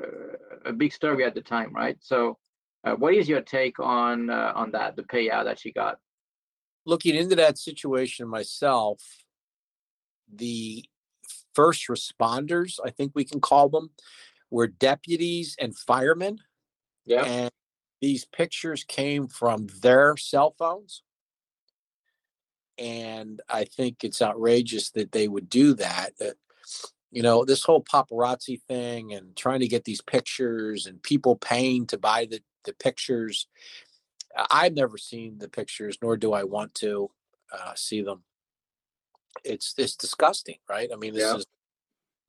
a 0.65 0.73
big 0.73 0.91
story 0.93 1.23
at 1.23 1.35
the 1.35 1.41
time, 1.41 1.73
right? 1.73 1.97
So, 2.01 2.38
uh, 2.83 2.93
what 2.95 3.15
is 3.15 3.27
your 3.27 3.41
take 3.41 3.79
on 3.79 4.29
uh, 4.29 4.51
on 4.55 4.71
that, 4.71 4.95
the 4.95 5.03
payout 5.03 5.45
that 5.45 5.59
she 5.59 5.71
got? 5.71 5.97
looking 6.85 7.15
into 7.15 7.35
that 7.35 7.57
situation 7.57 8.27
myself, 8.27 9.01
the 10.31 10.85
first 11.53 11.88
responders, 11.88 12.79
I 12.83 12.91
think 12.91 13.11
we 13.15 13.25
can 13.25 13.41
call 13.41 13.69
them, 13.69 13.89
were 14.49 14.67
deputies 14.67 15.55
and 15.59 15.77
firemen. 15.77 16.39
Yeah. 17.05 17.25
And 17.25 17.51
these 18.01 18.25
pictures 18.25 18.83
came 18.83 19.27
from 19.27 19.67
their 19.81 20.15
cell 20.17 20.55
phones. 20.57 21.01
And 22.77 23.41
I 23.49 23.65
think 23.65 24.03
it's 24.03 24.21
outrageous 24.21 24.89
that 24.91 25.11
they 25.11 25.27
would 25.27 25.49
do 25.49 25.73
that. 25.75 26.17
That 26.19 26.35
you 27.11 27.21
know, 27.21 27.45
this 27.45 27.63
whole 27.63 27.81
paparazzi 27.81 28.61
thing 28.63 29.13
and 29.13 29.35
trying 29.38 29.61
to 29.61 29.67
get 29.69 29.85
these 29.85 30.01
pictures 30.01 30.85
and 30.85 31.01
people 31.01 31.38
paying 31.38 31.88
to 31.88 31.97
buy 31.97 32.25
the, 32.29 32.41
the 32.65 32.73
pictures. 32.73 33.47
I've 34.51 34.73
never 34.73 34.97
seen 34.97 35.38
the 35.38 35.47
pictures, 35.47 35.97
nor 36.01 36.17
do 36.17 36.33
I 36.33 36.43
want 36.43 36.75
to 36.75 37.09
uh, 37.53 37.73
see 37.75 38.01
them. 38.01 38.23
It's 39.45 39.73
it's 39.77 39.95
disgusting, 39.95 40.57
right? 40.69 40.89
I 40.91 40.97
mean, 40.97 41.13
this 41.13 41.23
Yeah. 41.23 41.38
is 41.38 41.45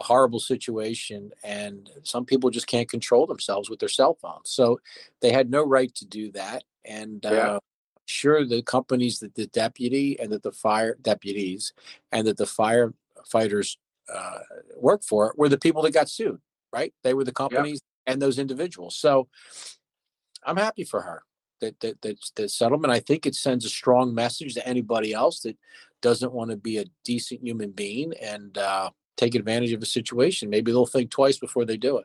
a 0.00 0.04
horrible 0.04 0.38
situation, 0.38 1.32
and 1.42 1.90
some 2.04 2.24
people 2.24 2.50
just 2.50 2.68
can't 2.68 2.88
control 2.88 3.26
themselves 3.26 3.68
with 3.68 3.80
their 3.80 3.88
cell 3.88 4.14
phones. 4.22 4.50
So 4.50 4.78
they 5.20 5.32
had 5.32 5.50
no 5.50 5.64
right 5.64 5.92
to 5.96 6.04
do 6.04 6.30
that. 6.32 6.62
And 6.84 7.24
Yeah. 7.24 7.30
uh, 7.30 7.60
sure, 8.06 8.44
the 8.44 8.62
companies 8.62 9.18
that 9.20 9.34
the 9.34 9.46
deputy 9.48 10.18
and 10.18 10.32
that 10.32 10.42
the 10.42 10.52
fire 10.52 10.96
deputies 11.00 11.72
and 12.12 12.26
that 12.26 12.36
the 12.36 12.44
firefighters 12.44 13.76
uh, 14.12 14.38
work 14.76 15.02
for 15.02 15.34
were 15.36 15.48
the 15.48 15.58
people 15.58 15.82
that 15.82 15.92
got 15.92 16.08
sued, 16.08 16.40
right? 16.72 16.94
They 17.02 17.14
were 17.14 17.24
the 17.24 17.32
companies 17.32 17.80
and 18.06 18.22
those 18.22 18.38
individuals. 18.38 18.96
So 18.96 19.28
I'm 20.44 20.56
happy 20.56 20.84
for 20.84 21.02
her 21.02 21.22
that 21.60 21.78
that 21.80 22.00
that 22.02 22.18
that 22.36 22.50
settlement. 22.50 22.92
I 22.92 23.00
think 23.00 23.26
it 23.26 23.34
sends 23.34 23.64
a 23.64 23.70
strong 23.70 24.14
message 24.14 24.54
to 24.54 24.66
anybody 24.66 25.12
else 25.12 25.40
that 25.40 25.56
doesn't 26.02 26.32
want 26.32 26.50
to 26.50 26.56
be 26.56 26.78
a 26.78 26.84
decent 27.04 27.42
human 27.42 27.72
being 27.72 28.12
and 28.22 28.56
uh, 28.58 28.90
take 29.16 29.34
advantage 29.34 29.72
of 29.72 29.82
a 29.82 29.86
situation. 29.86 30.50
Maybe 30.50 30.70
they'll 30.70 30.86
think 30.86 31.10
twice 31.10 31.38
before 31.38 31.64
they 31.64 31.76
do 31.76 31.98
it. 31.98 32.04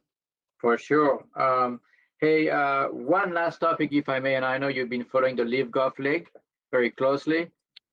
For 0.60 0.78
sure. 0.78 1.26
Um, 1.36 1.82
hey, 2.22 2.52
uh, 2.52 2.86
one 2.90 3.34
last 3.34 3.60
topic, 3.60 3.92
if 3.92 4.08
I 4.08 4.20
may, 4.20 4.36
and 4.36 4.46
I 4.46 4.60
know 4.60 4.68
you've 4.68 4.92
been 4.92 5.04
following 5.04 5.36
the 5.36 5.44
LIV 5.44 5.72
Golf 5.72 5.98
League 5.98 6.28
very 6.72 6.92
closely 6.92 7.50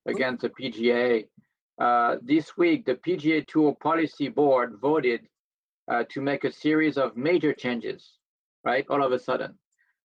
against 0.07 0.43
the 0.43 0.51
PGA. 0.51 1.27
Uh, 1.81 2.17
this 2.21 2.55
week, 2.59 2.85
the 2.85 2.97
PGA 2.97 3.47
Tour 3.47 3.75
Policy 3.83 4.29
Board 4.29 4.77
voted 4.83 5.23
uh, 5.91 6.05
to 6.11 6.21
make 6.21 6.45
a 6.45 6.53
series 6.53 6.99
of 6.99 7.17
major 7.17 7.55
changes, 7.55 8.19
right? 8.65 8.85
All 8.91 9.03
of 9.03 9.13
a 9.13 9.19
sudden, 9.19 9.55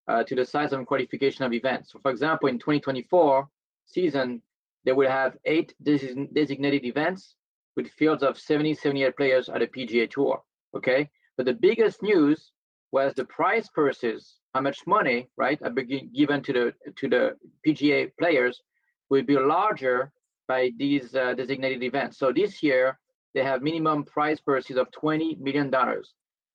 uh, 0.08 0.24
to 0.24 0.36
the 0.36 0.46
size 0.46 0.72
and 0.72 0.88
qualification 0.88 1.44
of 1.44 1.52
events. 1.52 1.92
So, 1.92 2.00
for 2.00 2.10
example, 2.10 2.48
in 2.48 2.60
2024 2.60 3.46
season, 3.88 4.42
they 4.86 4.94
will 4.94 5.10
have 5.10 5.36
eight 5.44 5.74
design- 5.84 6.30
designated 6.34 6.86
events 6.86 7.36
with 7.76 7.90
fields 7.90 8.24
of 8.24 8.40
70, 8.40 8.74
78 8.76 9.18
players 9.18 9.50
at 9.50 9.60
the 9.60 9.68
PGA 9.68 10.10
Tour. 10.10 10.42
Okay, 10.74 11.10
but 11.36 11.46
the 11.46 11.54
biggest 11.54 12.02
news 12.02 12.54
was 12.94 13.12
the 13.16 13.26
prize 13.26 13.68
purses, 13.74 14.36
how 14.54 14.62
much 14.62 14.86
money, 14.86 15.28
right, 15.36 15.60
are 15.64 15.72
given 15.72 16.44
to 16.44 16.54
the 16.54 16.66
to 17.00 17.10
the 17.10 17.36
PGA 17.66 18.12
players 18.20 18.62
will 19.10 19.24
be 19.24 19.36
larger 19.36 20.12
by 20.48 20.72
these 20.78 21.16
uh, 21.16 21.34
designated 21.34 21.82
events. 21.84 22.20
So 22.20 22.32
this 22.32 22.62
year 22.62 23.00
they 23.34 23.44
have 23.44 23.64
minimum 23.64 24.04
prize 24.04 24.40
purses 24.40 24.78
of 24.78 24.92
20 24.92 25.38
million 25.42 25.72
dollars, 25.72 26.14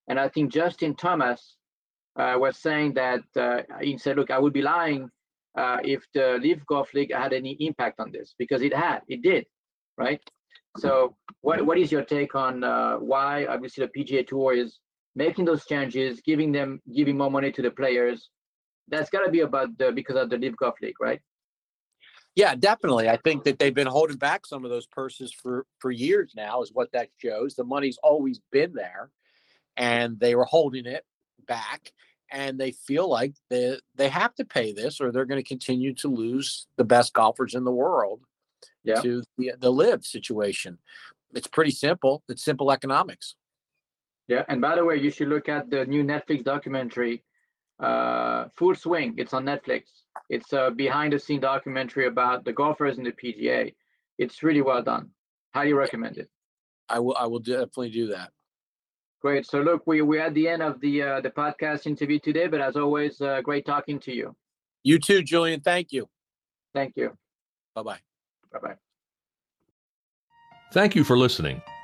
and 0.08 0.18
I 0.20 0.28
think 0.28 0.52
Justin 0.52 0.94
Thomas 0.94 1.56
uh, 2.16 2.36
was 2.38 2.56
saying 2.56 2.94
that 2.94 3.24
uh, 3.36 3.62
he 3.80 3.98
said, 3.98 4.16
"Look, 4.16 4.30
I 4.30 4.38
would 4.38 4.52
be 4.52 4.62
lying 4.62 5.10
uh, 5.58 5.78
if 5.82 6.04
the 6.14 6.38
LIV 6.40 6.64
Golf 6.66 6.94
League 6.94 7.12
had 7.12 7.32
any 7.32 7.56
impact 7.68 7.98
on 7.98 8.12
this 8.12 8.36
because 8.38 8.62
it 8.62 8.72
had, 8.72 9.00
it 9.08 9.22
did, 9.22 9.44
right?" 9.96 10.22
So, 10.76 11.16
what 11.40 11.66
what 11.66 11.78
is 11.78 11.90
your 11.90 12.04
take 12.04 12.36
on 12.36 12.62
uh, 12.62 12.94
why 12.98 13.46
obviously 13.46 13.84
the 13.84 13.92
PGA 13.96 14.24
Tour 14.24 14.52
is 14.54 14.78
making 15.18 15.44
those 15.44 15.64
changes, 15.66 16.20
giving 16.30 16.50
them 16.52 16.80
giving 16.98 17.16
more 17.18 17.30
money 17.30 17.50
to 17.52 17.62
the 17.62 17.70
players? 17.70 18.30
That's 18.90 19.10
got 19.10 19.24
to 19.26 19.30
be 19.30 19.40
about 19.40 19.76
the 19.78 19.92
because 19.92 20.16
of 20.16 20.30
the 20.30 20.38
LIV 20.38 20.56
Golf 20.56 20.76
League, 20.80 21.00
right? 21.00 21.20
Yeah, 22.34 22.54
definitely. 22.54 23.08
I 23.08 23.16
think 23.16 23.42
that 23.44 23.58
they've 23.58 23.74
been 23.74 23.88
holding 23.98 24.16
back 24.16 24.46
some 24.46 24.64
of 24.64 24.70
those 24.70 24.86
purses 24.86 25.32
for 25.32 25.66
for 25.80 25.90
years 25.90 26.32
now, 26.36 26.62
is 26.62 26.70
what 26.72 26.92
that 26.92 27.08
shows. 27.18 27.54
The 27.54 27.64
money's 27.64 27.98
always 28.02 28.40
been 28.52 28.72
there, 28.74 29.10
and 29.76 30.18
they 30.20 30.34
were 30.36 30.44
holding 30.44 30.86
it 30.86 31.04
back, 31.46 31.92
and 32.30 32.58
they 32.58 32.70
feel 32.70 33.08
like 33.08 33.34
they 33.50 33.78
they 33.96 34.08
have 34.08 34.34
to 34.36 34.44
pay 34.44 34.72
this, 34.72 35.00
or 35.00 35.10
they're 35.10 35.24
going 35.32 35.42
to 35.42 35.48
continue 35.56 35.92
to 35.94 36.08
lose 36.08 36.68
the 36.76 36.84
best 36.84 37.12
golfers 37.12 37.54
in 37.54 37.64
the 37.64 37.72
world 37.84 38.20
Yeah. 38.84 39.00
to 39.02 39.22
the 39.36 39.52
the 39.58 39.72
live 39.72 40.04
situation. 40.04 40.78
It's 41.34 41.48
pretty 41.48 41.72
simple. 41.72 42.22
It's 42.28 42.44
simple 42.44 42.70
economics. 42.70 43.34
Yeah. 44.28 44.44
And 44.48 44.60
by 44.60 44.76
the 44.76 44.84
way, 44.84 44.96
you 44.96 45.10
should 45.10 45.28
look 45.28 45.48
at 45.48 45.70
the 45.70 45.86
new 45.86 46.04
Netflix 46.04 46.44
documentary, 46.44 47.24
uh, 47.80 48.46
Full 48.56 48.74
Swing. 48.74 49.14
It's 49.16 49.32
on 49.32 49.44
Netflix. 49.44 49.84
It's 50.28 50.52
a 50.52 50.70
behind 50.70 51.14
the 51.14 51.18
scene 51.18 51.40
documentary 51.40 52.06
about 52.06 52.44
the 52.44 52.52
golfers 52.52 52.98
in 52.98 53.04
the 53.04 53.12
PGA. 53.12 53.74
It's 54.18 54.42
really 54.42 54.60
well 54.62 54.82
done. 54.82 55.10
Highly 55.54 55.72
recommend 55.72 56.18
it. 56.18 56.28
I 56.88 56.98
will 56.98 57.16
I 57.18 57.26
will 57.26 57.38
definitely 57.38 57.90
do 57.90 58.06
that. 58.08 58.30
Great. 59.20 59.46
So 59.46 59.60
look, 59.60 59.82
we 59.86 60.02
we're 60.02 60.20
at 60.20 60.34
the 60.34 60.48
end 60.48 60.62
of 60.62 60.80
the 60.80 61.02
uh, 61.02 61.20
the 61.20 61.30
podcast 61.30 61.86
interview 61.86 62.18
today, 62.18 62.46
but 62.46 62.60
as 62.60 62.76
always, 62.76 63.20
uh, 63.20 63.40
great 63.40 63.64
talking 63.66 63.98
to 64.00 64.14
you. 64.14 64.36
You 64.84 64.98
too, 64.98 65.22
Julian. 65.22 65.60
Thank 65.60 65.92
you. 65.92 66.08
Thank 66.74 66.94
you. 66.96 67.16
Bye 67.74 67.82
bye. 67.82 67.98
Bye 68.52 68.58
bye. 68.60 68.74
Thank 70.72 70.94
you 70.94 71.02
for 71.02 71.16
listening. 71.16 71.62